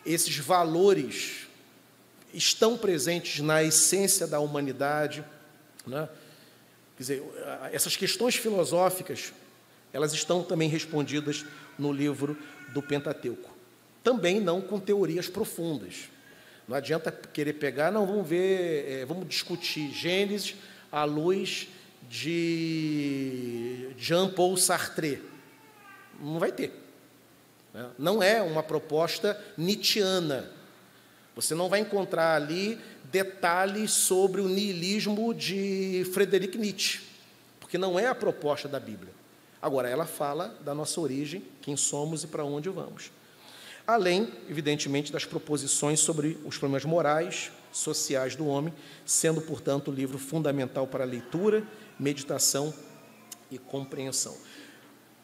[0.06, 1.48] esses valores
[2.34, 5.24] estão presentes na essência da humanidade.
[5.86, 6.08] Né?
[6.96, 7.24] Quer dizer,
[7.72, 9.34] essas questões filosóficas,
[9.92, 11.46] elas estão também respondidas
[11.78, 12.38] no livro
[12.74, 13.50] do Pentateuco.
[14.04, 16.10] Também não com teorias profundas.
[16.68, 20.56] Não adianta querer pegar, não, vamos ver, é, vamos discutir Gênesis
[20.92, 21.70] à luz
[22.10, 25.22] de Jean-Paul Sartre.
[26.20, 26.74] Não vai ter.
[27.74, 27.90] Né?
[27.98, 30.52] Não é uma proposta nietzschiana.
[31.36, 37.02] Você não vai encontrar ali detalhes sobre o niilismo de Friedrich Nietzsche,
[37.60, 39.14] porque não é a proposta da Bíblia.
[39.62, 43.12] Agora, ela fala da nossa origem, quem somos e para onde vamos
[43.88, 48.74] além, evidentemente, das proposições sobre os problemas morais, sociais do homem,
[49.06, 51.64] sendo, portanto, o livro fundamental para leitura,
[51.98, 52.74] meditação
[53.50, 54.36] e compreensão.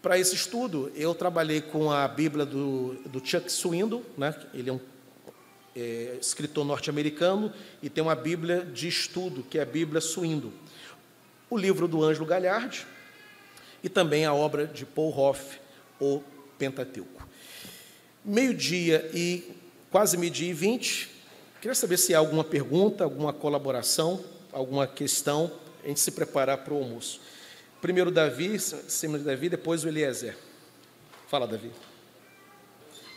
[0.01, 4.33] Para esse estudo, eu trabalhei com a Bíblia do, do Chuck Swindoll, né?
[4.53, 4.79] ele é um
[5.75, 10.53] é, escritor norte-americano, e tem uma Bíblia de estudo, que é a Bíblia Swindoll.
[11.49, 12.85] O livro do Ângelo Galhardi,
[13.83, 15.59] e também a obra de Paul Hoff,
[15.99, 16.21] O
[16.57, 17.27] Pentateuco.
[18.23, 19.55] Meio-dia e
[19.91, 21.09] quase meio-dia e vinte.
[21.59, 25.51] Queria saber se há alguma pergunta, alguma colaboração, alguma questão,
[25.83, 27.19] a gente se preparar para o almoço.
[27.81, 30.37] Primeiro Davi, cima de Davi, depois o Eliezer.
[31.27, 31.67] Fala, Davi.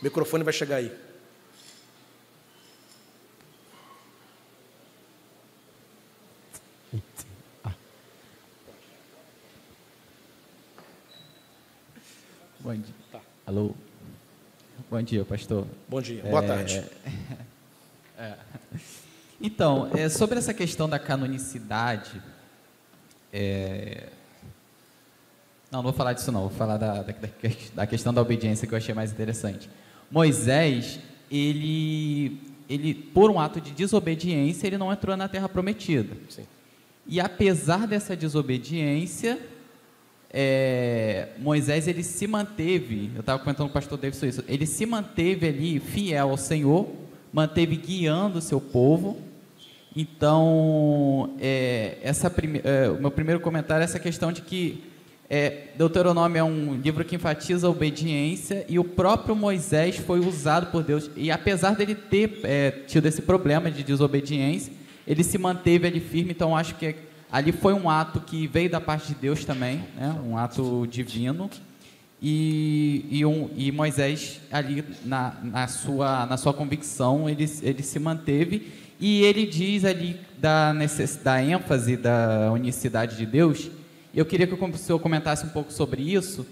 [0.01, 1.06] O microfone vai chegar aí.
[12.67, 12.93] Bom dia.
[13.09, 13.21] Tá.
[13.45, 13.73] Alô.
[14.91, 15.65] Bom dia, pastor.
[15.87, 16.47] Bom dia, boa é...
[16.47, 16.83] tarde.
[18.19, 18.33] É.
[19.39, 22.21] Então, é, sobre essa questão da canonicidade,
[23.31, 24.09] é...
[25.71, 27.13] não, não vou falar disso não, vou falar da, da,
[27.75, 29.69] da, questão da obediência que eu achei mais interessante.
[30.11, 30.99] Moisés,
[31.31, 36.17] ele, ele, por um ato de desobediência, ele não entrou na terra prometida.
[36.27, 36.45] Sim.
[37.05, 39.39] E apesar dessa desobediência,
[40.31, 44.85] é, Moisés ele se manteve, eu estava comentando com o pastor Davidson isso, ele se
[44.85, 46.87] manteve ali fiel ao Senhor,
[47.31, 49.17] manteve guiando o seu povo.
[49.95, 54.83] Então, é, essa prime, é, o meu primeiro comentário é essa questão de que
[55.29, 60.71] é, Deuteronômio é um livro que enfatiza a obediência e o próprio Moisés foi usado
[60.71, 61.09] por Deus.
[61.15, 64.71] E apesar dele ter é, tido esse problema de desobediência,
[65.05, 66.31] ele se manteve ali firme.
[66.31, 66.95] Então, acho que é
[67.31, 70.15] Ali foi um ato que veio da parte de Deus também, né?
[70.25, 71.49] um ato divino.
[72.21, 77.99] E, e, um, e Moisés, ali na, na, sua, na sua convicção, ele, ele se
[77.99, 78.71] manteve.
[78.99, 81.17] E ele diz ali da, necess...
[81.17, 83.69] da ênfase da unicidade de Deus.
[84.15, 86.47] Eu queria que o senhor comentasse um pouco sobre isso,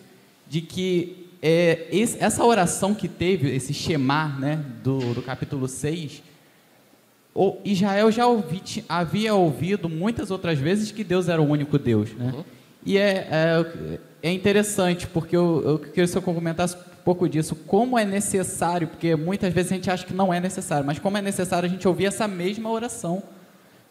[0.47, 6.21] de que é, esse, essa oração que teve, esse Shemar, né, do, do capítulo 6,
[7.37, 12.13] o Israel já ouvi, havia ouvido muitas outras vezes que Deus era o único Deus.
[12.13, 12.31] Né?
[12.33, 12.43] Uhum.
[12.85, 17.27] E é, é, é, interessante, porque eu, eu queria que o senhor comentasse um pouco
[17.27, 20.97] disso, como é necessário, porque muitas vezes a gente acha que não é necessário, mas
[20.97, 23.21] como é necessário a gente ouvir essa mesma oração.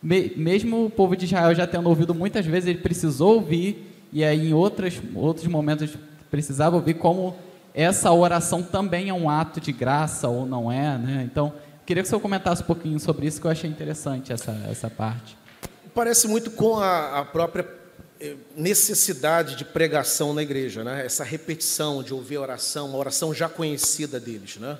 [0.02, 4.24] Me, mesmo o povo de Israel já tendo ouvido muitas vezes, ele precisou ouvir, e
[4.24, 5.98] aí em outras, outros momentos
[6.30, 7.36] precisava ouvir como
[7.74, 11.28] essa oração também é um ato de graça ou não é, né?
[11.30, 11.52] Então,
[11.84, 14.90] queria que o senhor comentasse um pouquinho sobre isso, que eu achei interessante essa, essa
[14.90, 15.36] parte.
[15.94, 17.68] Parece muito com a, a própria
[18.20, 21.04] eh, necessidade de pregação na igreja, né?
[21.04, 24.56] essa repetição de ouvir a oração, uma oração já conhecida deles.
[24.56, 24.78] Né?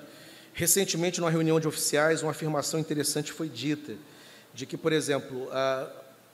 [0.53, 3.93] Recentemente, numa reunião de oficiais, uma afirmação interessante foi dita,
[4.53, 5.89] de que, por exemplo, ah,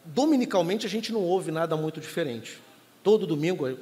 [0.06, 2.60] dominicalmente a gente não ouve nada muito diferente.
[3.04, 3.78] Todo domingo,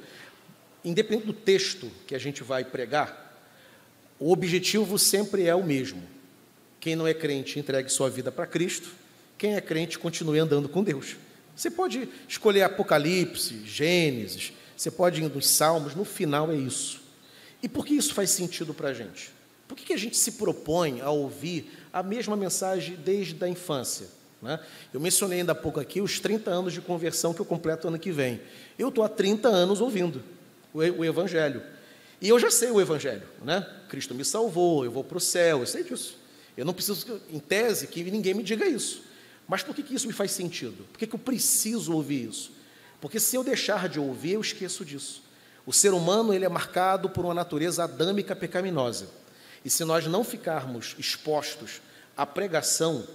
[0.84, 3.36] independente do texto que a gente vai pregar,
[4.18, 6.02] o objetivo sempre é o mesmo.
[6.80, 8.88] Quem não é crente, entregue sua vida para Cristo.
[9.36, 11.16] Quem é crente, continue andando com Deus.
[11.54, 17.02] Você pode escolher Apocalipse, Gênesis, você pode ir nos Salmos, no final é isso.
[17.62, 19.30] E por que isso faz sentido para a gente?
[19.68, 24.08] Por que, que a gente se propõe a ouvir a mesma mensagem desde a infância?
[24.40, 24.58] Né?
[24.92, 27.98] Eu mencionei ainda há pouco aqui os 30 anos de conversão que eu completo ano
[27.98, 28.40] que vem.
[28.78, 30.22] Eu estou há 30 anos ouvindo
[30.72, 31.62] o, o Evangelho.
[32.20, 33.22] E eu já sei o Evangelho.
[33.44, 33.66] Né?
[33.88, 36.19] Cristo me salvou, eu vou para o céu, eu sei disso.
[36.56, 39.02] Eu não preciso, em tese, que ninguém me diga isso.
[39.48, 40.86] Mas por que, que isso me faz sentido?
[40.92, 42.52] Por que, que eu preciso ouvir isso?
[43.00, 45.22] Porque se eu deixar de ouvir, eu esqueço disso.
[45.66, 49.08] O ser humano ele é marcado por uma natureza adâmica pecaminosa.
[49.64, 51.80] E se nós não ficarmos expostos
[52.16, 53.06] à pregação,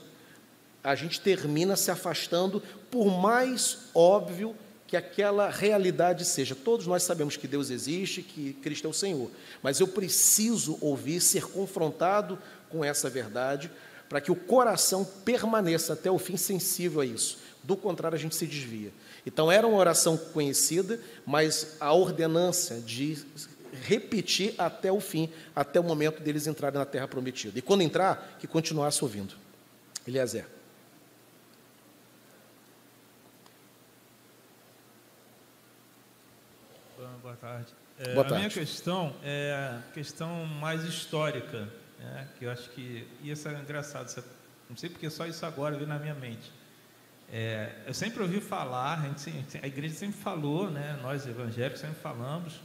[0.84, 2.62] a gente termina se afastando,
[2.92, 4.56] por mais óbvio
[4.88, 6.54] que aquela realidade seja.
[6.54, 9.32] Todos nós sabemos que Deus existe, que Cristo é o Senhor,
[9.64, 12.38] mas eu preciso ouvir, ser confrontado
[12.76, 13.71] com essa verdade,
[14.09, 17.39] para que o coração permaneça até o fim sensível a isso.
[17.63, 18.91] Do contrário, a gente se desvia.
[19.26, 23.17] Então, era uma oração conhecida, mas a ordenança de
[23.82, 27.57] repetir até o fim, até o momento deles entrarem na terra prometida.
[27.57, 29.36] E quando entrar, que continuasse ouvindo.
[30.05, 30.45] Eliezer.
[37.21, 37.73] Boa tarde.
[37.97, 38.34] É, Boa tarde.
[38.34, 41.67] A minha questão é a questão mais histórica
[42.00, 44.24] né, que eu acho que isso é engraçado,
[44.70, 46.52] não sei porque só isso agora veio na minha mente.
[47.32, 52.00] É, eu sempre ouvi falar, a, gente, a, igreja sempre falou, né, nós evangélicos sempre
[52.00, 52.62] falamos,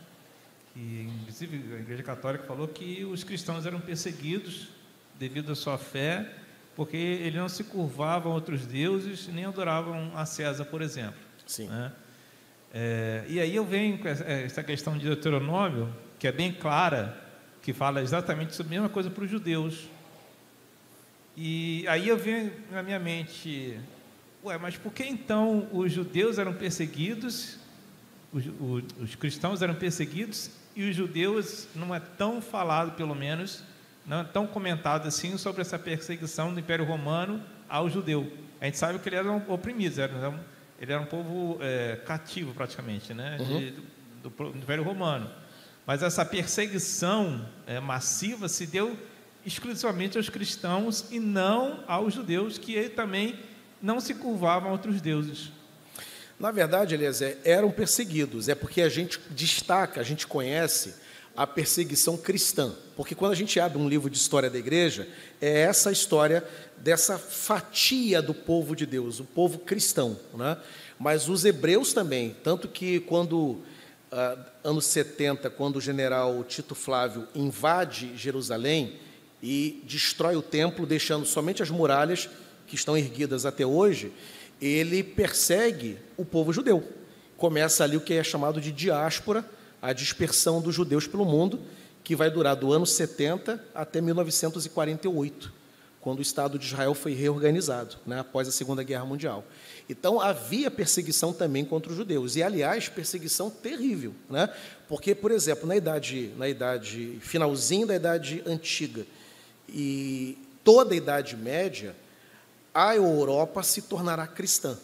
[0.73, 4.69] que inclusive a igreja católica falou que os cristãos eram perseguidos
[5.19, 6.31] devido à sua fé,
[6.77, 11.21] porque eles não se curvavam a outros deuses, nem adoravam a César, por exemplo.
[11.47, 11.69] Sim.
[11.69, 11.93] Né?
[12.73, 17.20] É, e aí eu venho com essa questão de Deuteronômio, que é bem clara,
[17.63, 19.89] que fala exatamente a mesma coisa para os judeus.
[21.37, 23.79] E aí eu venho na minha mente,
[24.45, 27.59] ué, mas por que então os judeus eram perseguidos,
[28.33, 33.63] os, os, os cristãos eram perseguidos e os judeus não é tão falado, pelo menos,
[34.07, 38.31] não é tão comentado assim sobre essa perseguição do Império Romano ao judeu.
[38.61, 40.41] A gente sabe que eles eram oprimidos, eram,
[40.81, 43.59] ele era um povo é, cativo praticamente, né, uhum.
[43.59, 43.71] de,
[44.23, 45.31] do, do Império Romano.
[45.91, 48.97] Mas essa perseguição é, massiva se deu
[49.45, 53.37] exclusivamente aos cristãos e não aos judeus, que também
[53.83, 55.51] não se curvavam a outros deuses.
[56.39, 58.49] Na verdade, Eliezer, eram perseguidos.
[58.49, 60.95] É porque a gente destaca, a gente conhece
[61.37, 62.73] a perseguição cristã.
[62.95, 65.09] Porque quando a gente abre um livro de história da igreja,
[65.41, 70.17] é essa história dessa fatia do povo de Deus, o povo cristão.
[70.35, 70.57] Né?
[71.01, 73.61] Mas os hebreus também, tanto que quando
[74.13, 78.97] uh, anos 70, quando o general Tito Flávio invade Jerusalém
[79.43, 82.29] e destrói o templo, deixando somente as muralhas
[82.67, 84.13] que estão erguidas até hoje,
[84.61, 86.87] ele persegue o povo judeu.
[87.37, 89.45] Começa ali o que é chamado de diáspora,
[89.81, 91.61] a dispersão dos judeus pelo mundo,
[92.05, 95.53] que vai durar do ano 70 até 1948,
[96.01, 99.45] quando o Estado de Israel foi reorganizado, né, após a Segunda Guerra Mundial.
[99.91, 104.49] Então havia perseguição também contra os judeus e aliás perseguição terrível, né?
[104.89, 109.05] Porque por exemplo na idade na idade finalzinho da idade antiga
[109.69, 111.97] e toda a idade média
[112.73, 114.79] a Europa se tornará cristã.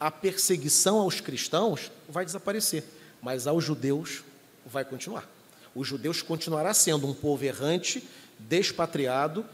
[0.00, 2.82] A perseguição aos cristãos vai desaparecer,
[3.22, 4.24] mas aos judeus
[4.66, 5.28] vai continuar.
[5.74, 8.02] Os judeus continuará sendo um povo errante,
[8.38, 9.44] despatriado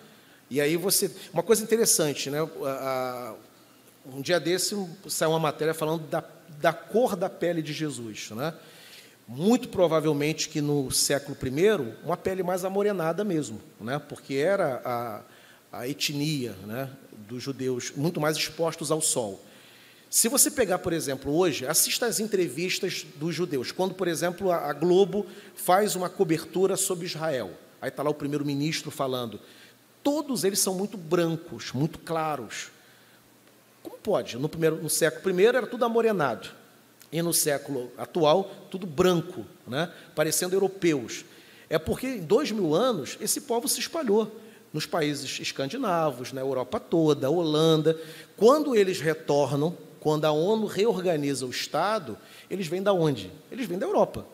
[0.51, 1.11] E aí você.
[1.33, 2.39] Uma coisa interessante, né?
[4.07, 4.75] Um dia desse
[5.09, 6.23] saiu uma matéria falando da,
[6.61, 8.31] da cor da pele de Jesus.
[8.31, 8.55] Né?
[9.27, 13.99] Muito provavelmente que no século I, uma pele mais amorenada mesmo, né?
[13.99, 15.23] porque era a,
[15.81, 16.91] a etnia né?
[17.29, 19.43] dos judeus muito mais expostos ao sol.
[20.11, 24.73] Se você pegar, por exemplo, hoje, assista às entrevistas dos judeus, quando, por exemplo, a
[24.73, 25.27] Globo
[25.57, 27.51] faz uma cobertura sobre Israel.
[27.83, 29.41] Aí está lá o primeiro-ministro falando.
[30.05, 32.69] Todos eles são muito brancos, muito claros.
[33.85, 34.39] Como pode?
[34.39, 36.49] No, primeiro, no século I era tudo amorenado.
[37.13, 39.93] E no século atual, tudo branco, né?
[40.17, 41.25] parecendo europeus.
[41.69, 44.41] É porque em dois mil anos esse povo se espalhou
[44.73, 47.97] nos países escandinavos, na Europa toda, Holanda.
[48.37, 52.19] Quando eles retornam, quando a ONU reorganiza o Estado,
[52.51, 53.31] eles vêm da onde?
[53.53, 54.27] Eles vêm da Europa.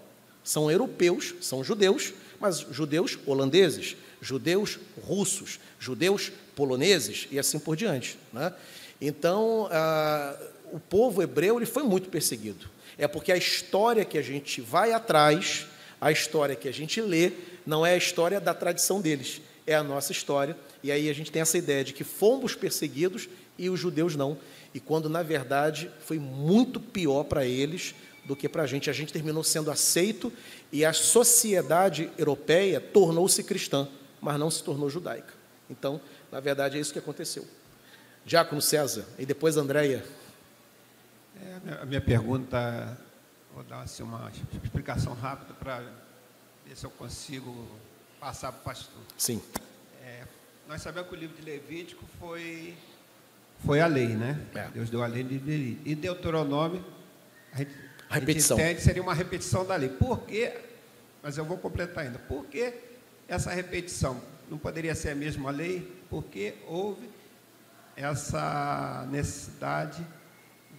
[0.45, 8.17] São europeus, são judeus, mas judeus holandeses, judeus russos, judeus poloneses e assim por diante.
[8.33, 8.53] Né?
[9.01, 10.37] Então, ah,
[10.73, 12.69] o povo hebreu ele foi muito perseguido.
[12.99, 15.67] É porque a história que a gente vai atrás,
[16.01, 17.33] a história que a gente lê,
[17.65, 20.57] não é a história da tradição deles, é a nossa história.
[20.83, 23.29] E aí a gente tem essa ideia de que fomos perseguidos
[23.59, 24.37] e os judeus não.
[24.75, 27.95] E quando, na verdade, foi muito pior para eles
[28.25, 28.91] do que para a gente.
[28.91, 30.33] A gente terminou sendo aceito
[30.71, 33.89] e a sociedade europeia tornou-se cristã,
[34.21, 35.35] mas não se tornou judaica.
[35.69, 37.47] Então, na verdade, é isso que aconteceu.
[38.31, 40.05] Diácono César, e depois Andréia.
[41.67, 42.97] É, a minha pergunta,
[43.53, 44.31] vou dar assim, uma
[44.63, 45.81] explicação rápida para
[46.65, 47.67] ver se eu consigo
[48.21, 49.03] passar para o pastor.
[49.19, 49.43] Sim.
[50.05, 50.23] É,
[50.69, 52.77] nós sabemos que o livro de Levítico foi,
[53.67, 54.41] foi a lei, né?
[54.55, 54.69] É.
[54.69, 55.89] Deus deu a lei de Levítico.
[55.89, 56.85] E Deuteronômio,
[57.53, 57.75] a gente,
[58.09, 58.57] a repetição.
[58.57, 59.89] A gente entende, seria uma repetição da lei.
[59.89, 60.57] Por quê?
[61.21, 62.21] Mas eu vou completar ainda.
[62.21, 62.75] Por que
[63.27, 64.23] essa repetição?
[64.49, 66.01] Não poderia ser a mesma lei?
[66.09, 67.10] Porque houve
[68.01, 70.05] essa necessidade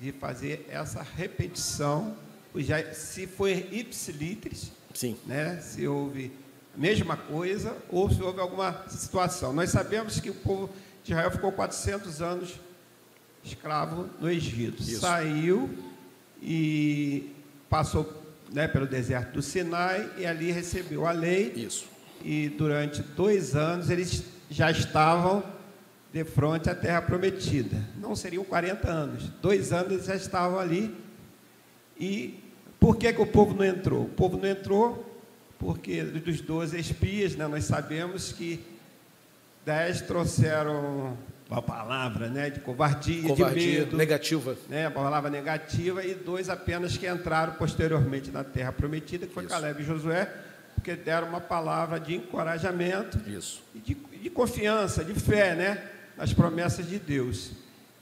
[0.01, 2.15] de fazer essa repetição,
[2.55, 5.15] já, se foi ipsilitris, Sim.
[5.25, 6.31] Né, se houve
[6.75, 9.53] a mesma coisa ou se houve alguma situação.
[9.53, 10.69] Nós sabemos que o povo
[11.03, 12.59] de Israel ficou 400 anos
[13.43, 14.81] escravo no Egito.
[14.81, 15.01] Isso.
[15.01, 15.69] Saiu
[16.41, 17.31] e
[17.69, 21.53] passou né, pelo deserto do Sinai e ali recebeu a lei.
[21.55, 21.85] Isso.
[22.23, 25.43] E durante dois anos eles já estavam
[26.13, 27.77] de frente à terra prometida.
[27.97, 29.29] Não seriam 40 anos.
[29.41, 30.93] Dois anos eles já estavam ali.
[31.97, 32.43] E
[32.79, 34.05] por que, que o povo não entrou?
[34.05, 35.07] O povo não entrou
[35.57, 38.59] porque dos 12 espias, né, nós sabemos que
[39.63, 41.15] dez trouxeram
[41.51, 43.97] a palavra né, de covardia, Covardia de medo.
[43.97, 44.57] negativa.
[44.67, 49.43] Né, a palavra negativa, e dois apenas que entraram posteriormente na terra prometida, que foi
[49.43, 49.53] Isso.
[49.53, 50.33] Caleb e Josué,
[50.73, 53.61] porque deram uma palavra de encorajamento Isso.
[53.75, 55.83] e de, de confiança, de fé, né?
[56.21, 57.49] Nas promessas de Deus.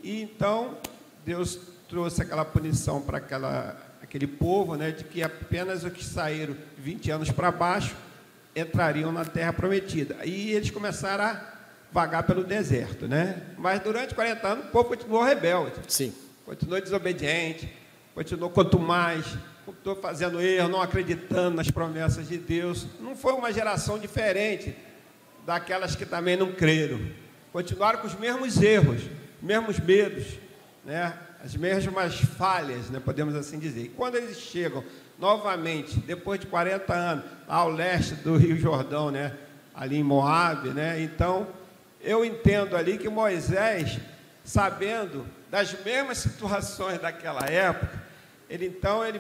[0.03, 0.78] E então,
[1.26, 1.57] Deus
[1.88, 4.91] trouxe aquela punição para aquela, aquele povo, né?
[4.91, 7.95] De que apenas os que saíram 20 anos para baixo
[8.53, 10.17] entrariam na terra prometida.
[10.26, 11.41] E eles começaram a
[11.93, 13.41] vagar pelo deserto, né?
[13.57, 16.13] Mas durante 40 anos o povo continuou rebelde Sim.
[16.45, 17.74] continuou desobediente,
[18.13, 19.26] continuou quanto mais,
[19.66, 22.86] continuou fazendo erro, não acreditando nas promessas de Deus.
[23.00, 24.75] Não foi uma geração diferente
[25.46, 27.00] daquelas que também não creram.
[27.51, 29.01] Continuaram com os mesmos erros,
[29.42, 30.26] mesmos medos,
[30.86, 31.17] né?
[31.43, 33.01] as mesmas falhas, né?
[33.04, 33.84] podemos assim dizer.
[33.84, 34.84] E quando eles chegam
[35.17, 39.34] novamente, depois de 40 anos, ao leste do Rio Jordão, né?
[39.74, 41.01] ali em Moabe, né?
[41.01, 41.47] então
[42.01, 44.00] eu entendo ali que Moisés,
[44.43, 48.01] sabendo das mesmas situações daquela época,
[48.50, 49.20] ele então ele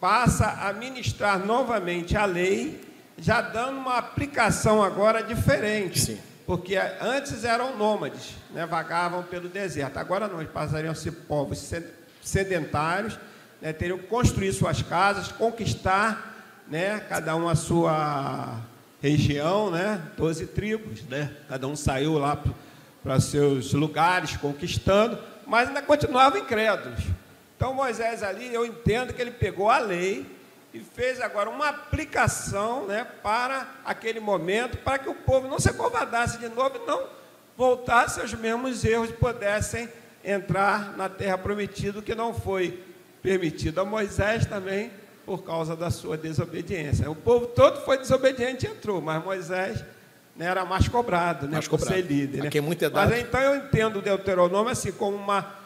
[0.00, 2.80] passa a ministrar novamente a lei,
[3.16, 6.00] já dando uma aplicação agora diferente.
[6.00, 6.18] Sim.
[6.48, 9.98] Porque antes eram nômades, né, vagavam pelo deserto.
[9.98, 11.92] Agora não, eles passariam a ser povos sed-
[12.22, 13.18] sedentários,
[13.60, 18.62] né, teriam que construir suas casas, conquistar, né, cada um a sua
[19.02, 22.42] região, né, 12 tribos, né, cada um saiu lá
[23.02, 27.04] para seus lugares conquistando, mas ainda continuavam incrédulos.
[27.58, 30.24] Então Moisés ali, eu entendo que ele pegou a lei
[30.72, 35.70] e fez agora uma aplicação né, para aquele momento, para que o povo não se
[35.70, 37.06] acovardasse de novo e não
[37.56, 39.88] voltasse aos mesmos erros e pudessem
[40.24, 42.82] entrar na terra prometida, o que não foi
[43.22, 44.90] permitido a Moisés também
[45.24, 47.10] por causa da sua desobediência.
[47.10, 49.84] O povo todo foi desobediente e entrou, mas Moisés
[50.36, 51.94] né, era mais cobrado, né, Mais por cobrado.
[51.94, 52.44] ser líder.
[52.44, 52.50] Né?
[52.50, 52.90] É.
[52.90, 55.57] Mas então eu entendo o Deuteronômio assim como uma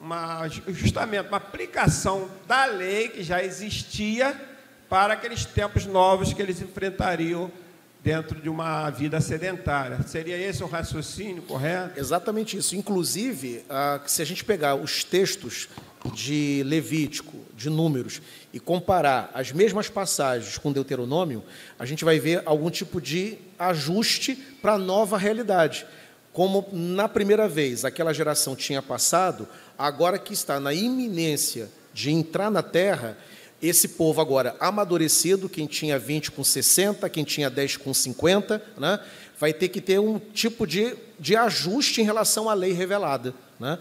[0.00, 4.34] uma, justamente uma aplicação da lei que já existia
[4.88, 7.50] para aqueles tempos novos que eles enfrentariam
[8.02, 10.00] dentro de uma vida sedentária.
[10.06, 11.98] Seria esse o raciocínio correto?
[11.98, 12.76] Exatamente isso.
[12.76, 15.68] Inclusive, ah, se a gente pegar os textos
[16.14, 18.22] de Levítico, de Números,
[18.52, 21.42] e comparar as mesmas passagens com Deuteronômio,
[21.78, 25.84] a gente vai ver algum tipo de ajuste para a nova realidade.
[26.32, 29.48] Como na primeira vez aquela geração tinha passado,
[29.78, 33.16] agora que está na iminência de entrar na terra,
[33.62, 39.00] esse povo agora amadurecido, quem tinha 20 com 60, quem tinha 10 com 50, né,
[39.38, 43.34] vai ter que ter um tipo de, de ajuste em relação à lei revelada.
[43.58, 43.78] Né?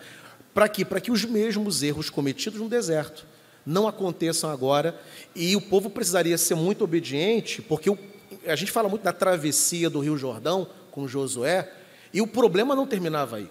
[0.53, 0.85] Para quê?
[0.85, 3.25] Para que os mesmos erros cometidos no deserto
[3.67, 4.99] não aconteçam agora.
[5.35, 7.97] E o povo precisaria ser muito obediente, porque o,
[8.47, 11.71] a gente fala muito da travessia do Rio Jordão com Josué,
[12.13, 13.49] e o problema não terminava aí.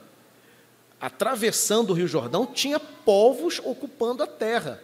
[1.00, 4.80] Atravessando o Rio Jordão, tinha povos ocupando a terra.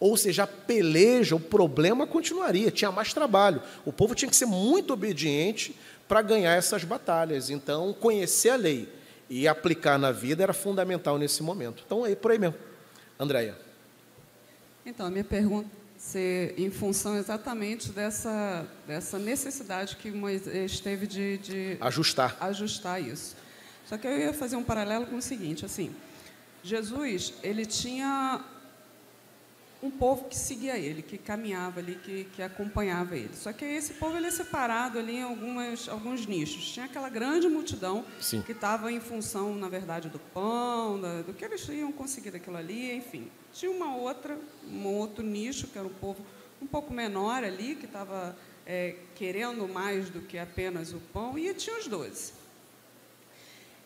[0.00, 3.62] Ou seja, a peleja, o problema continuaria, tinha mais trabalho.
[3.84, 5.76] O povo tinha que ser muito obediente
[6.08, 7.50] para ganhar essas batalhas.
[7.50, 8.88] Então, conhecer a lei
[9.30, 11.84] e aplicar na vida era fundamental nesse momento.
[11.86, 12.56] Então, é por aí mesmo.
[13.18, 13.56] Andréia.
[14.84, 15.68] Então, a minha pergunta
[16.02, 22.36] ser em função exatamente dessa, dessa necessidade que Moisés teve de, de ajustar.
[22.40, 23.36] ajustar isso.
[23.92, 25.94] Só que eu ia fazer um paralelo com o seguinte, assim,
[26.64, 28.42] Jesus, ele tinha
[29.82, 33.34] um povo que seguia ele, que caminhava ali, que, que acompanhava ele.
[33.34, 36.72] Só que esse povo ele é separado ali em algumas, alguns nichos.
[36.72, 38.40] Tinha aquela grande multidão Sim.
[38.40, 42.56] que estava em função, na verdade, do pão, da, do que eles iam conseguir daquilo
[42.56, 43.30] ali, enfim.
[43.52, 44.38] Tinha uma outra,
[44.70, 46.24] um outro nicho, que era um povo
[46.62, 51.52] um pouco menor ali, que estava é, querendo mais do que apenas o pão, e
[51.52, 52.40] tinha os doze.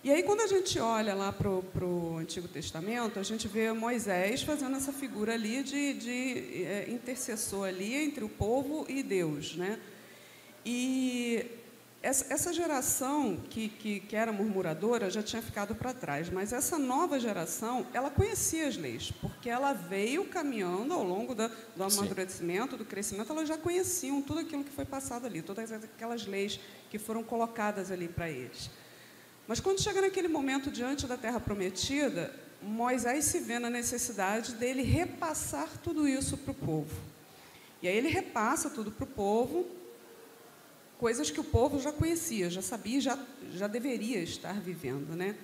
[0.04, 4.42] E aí, quando a gente olha lá para o Antigo Testamento, a gente vê Moisés
[4.42, 9.80] fazendo essa figura ali de, de é, intercessor ali entre o povo e Deus, né?
[10.64, 11.44] E
[12.06, 16.78] essa, essa geração que, que, que, era murmuradora já tinha ficado para trás, mas essa
[16.78, 22.72] nova geração, ela conhecia as leis, porque ela veio caminhando ao longo da, do amadurecimento,
[22.72, 22.78] Sim.
[22.78, 26.60] do crescimento, elas já conheciam tudo aquilo que foi passado ali, todas aquelas leis
[26.90, 28.70] que foram colocadas ali para eles.
[29.46, 34.82] Mas quando chega naquele momento diante da terra prometida, Moisés se vê na necessidade dele
[34.82, 36.94] repassar tudo isso para o povo.
[37.80, 39.66] E aí ele repassa tudo para o povo,
[40.98, 43.18] coisas que o povo já conhecia, já sabia, já,
[43.52, 45.14] já deveria estar vivendo.
[45.14, 45.36] Né?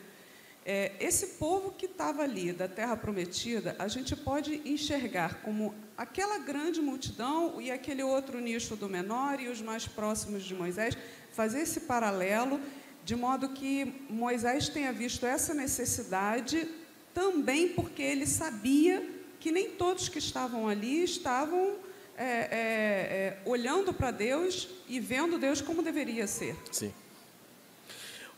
[0.65, 6.39] É, esse povo que estava ali, da terra prometida, a gente pode enxergar como aquela
[6.39, 10.97] grande multidão e aquele outro nicho do menor e os mais próximos de Moisés,
[11.33, 12.61] fazer esse paralelo
[13.05, 16.69] de modo que Moisés tenha visto essa necessidade
[17.13, 19.07] também porque ele sabia
[19.41, 21.77] que nem todos que estavam ali estavam
[22.17, 26.57] é, é, é, olhando para Deus e vendo Deus como deveria ser.
[26.71, 26.93] Sim.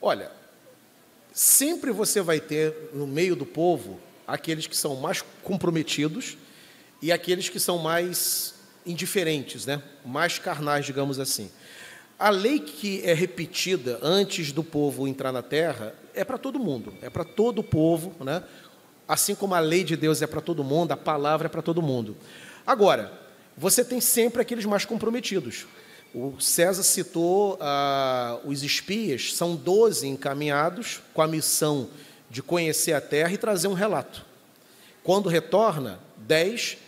[0.00, 0.30] Olha,
[1.32, 6.38] sempre você vai ter no meio do povo aqueles que são mais comprometidos
[7.02, 8.54] e aqueles que são mais
[8.86, 9.82] indiferentes, né?
[10.04, 11.50] mais carnais, digamos assim.
[12.18, 16.94] A lei que é repetida antes do povo entrar na terra é para todo mundo,
[17.02, 18.42] é para todo o povo, né?
[19.08, 21.82] assim como a lei de Deus é para todo mundo, a palavra é para todo
[21.82, 22.16] mundo.
[22.66, 23.12] Agora,
[23.56, 25.66] você tem sempre aqueles mais comprometidos.
[26.14, 31.88] O César citou ah, os espias, são 12 encaminhados com a missão
[32.30, 34.24] de conhecer a terra e trazer um relato.
[35.02, 36.78] Quando retorna, 10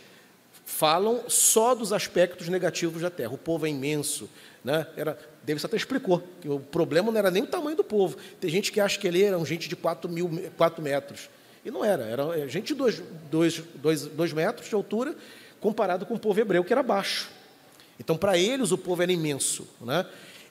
[0.64, 3.32] falam só dos aspectos negativos da terra.
[3.32, 4.28] O povo é imenso,
[4.66, 4.84] né?
[4.96, 8.16] Era, Davis até explicou que o problema não era nem o tamanho do povo.
[8.40, 11.30] Tem gente que acha que ele era um gente de 4, mil, 4 metros.
[11.64, 15.14] E não era, era gente de 2 dois, dois, dois metros de altura,
[15.60, 17.30] comparado com o povo hebreu, que era baixo.
[18.00, 19.68] Então, para eles, o povo era imenso.
[19.80, 20.04] Né?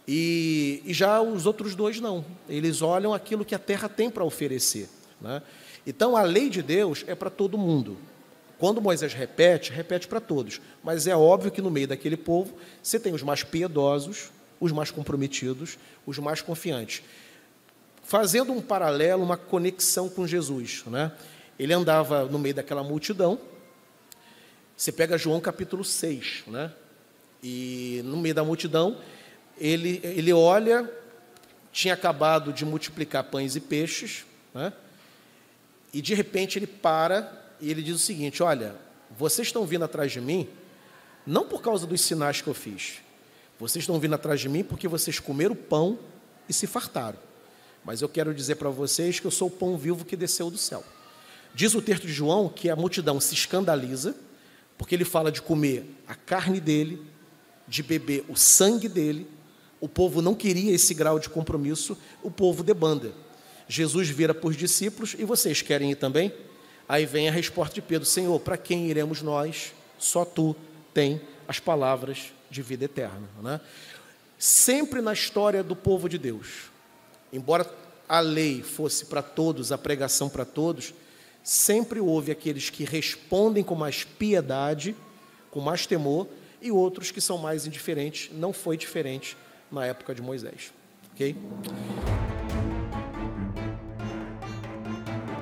[0.07, 2.23] E, e, já os outros dois não.
[2.47, 4.87] Eles olham aquilo que a terra tem para oferecer.
[5.19, 5.41] Né?
[5.85, 7.97] Então, a lei de Deus é para todo mundo.
[8.65, 10.59] Quando Moisés repete, repete para todos.
[10.83, 14.89] Mas é óbvio que no meio daquele povo você tem os mais piedosos, os mais
[14.89, 17.03] comprometidos, os mais confiantes.
[18.01, 20.83] Fazendo um paralelo, uma conexão com Jesus.
[20.87, 21.11] Né?
[21.59, 23.39] Ele andava no meio daquela multidão.
[24.75, 26.73] Você pega João capítulo 6, né?
[27.43, 28.97] e no meio da multidão,
[29.59, 30.91] ele, ele olha,
[31.71, 34.25] tinha acabado de multiplicar pães e peixes,
[34.55, 34.73] né?
[35.93, 38.75] e de repente ele para e ele diz o seguinte: Olha,
[39.17, 40.47] vocês estão vindo atrás de mim,
[41.25, 43.01] não por causa dos sinais que eu fiz,
[43.59, 45.97] vocês estão vindo atrás de mim porque vocês comeram pão
[46.47, 47.17] e se fartaram.
[47.83, 50.57] Mas eu quero dizer para vocês que eu sou o pão vivo que desceu do
[50.57, 50.83] céu.
[51.53, 54.15] Diz o texto de João que a multidão se escandaliza,
[54.77, 57.01] porque ele fala de comer a carne dele,
[57.67, 59.27] de beber o sangue dele,
[59.79, 63.13] O povo não queria esse grau de compromisso, o povo debanda.
[63.67, 66.33] Jesus vira para os discípulos e vocês querem ir também?
[66.87, 69.73] Aí vem a resposta de Pedro: Senhor, para quem iremos nós?
[69.97, 70.55] Só tu
[70.93, 73.27] tem as palavras de vida eterna.
[73.41, 73.59] Né?
[74.37, 76.69] Sempre na história do povo de Deus,
[77.31, 77.69] embora
[78.07, 80.93] a lei fosse para todos, a pregação para todos,
[81.43, 84.95] sempre houve aqueles que respondem com mais piedade,
[85.49, 86.27] com mais temor,
[86.61, 88.29] e outros que são mais indiferentes.
[88.33, 89.35] Não foi diferente
[89.71, 90.71] na época de Moisés.
[91.13, 91.35] Ok?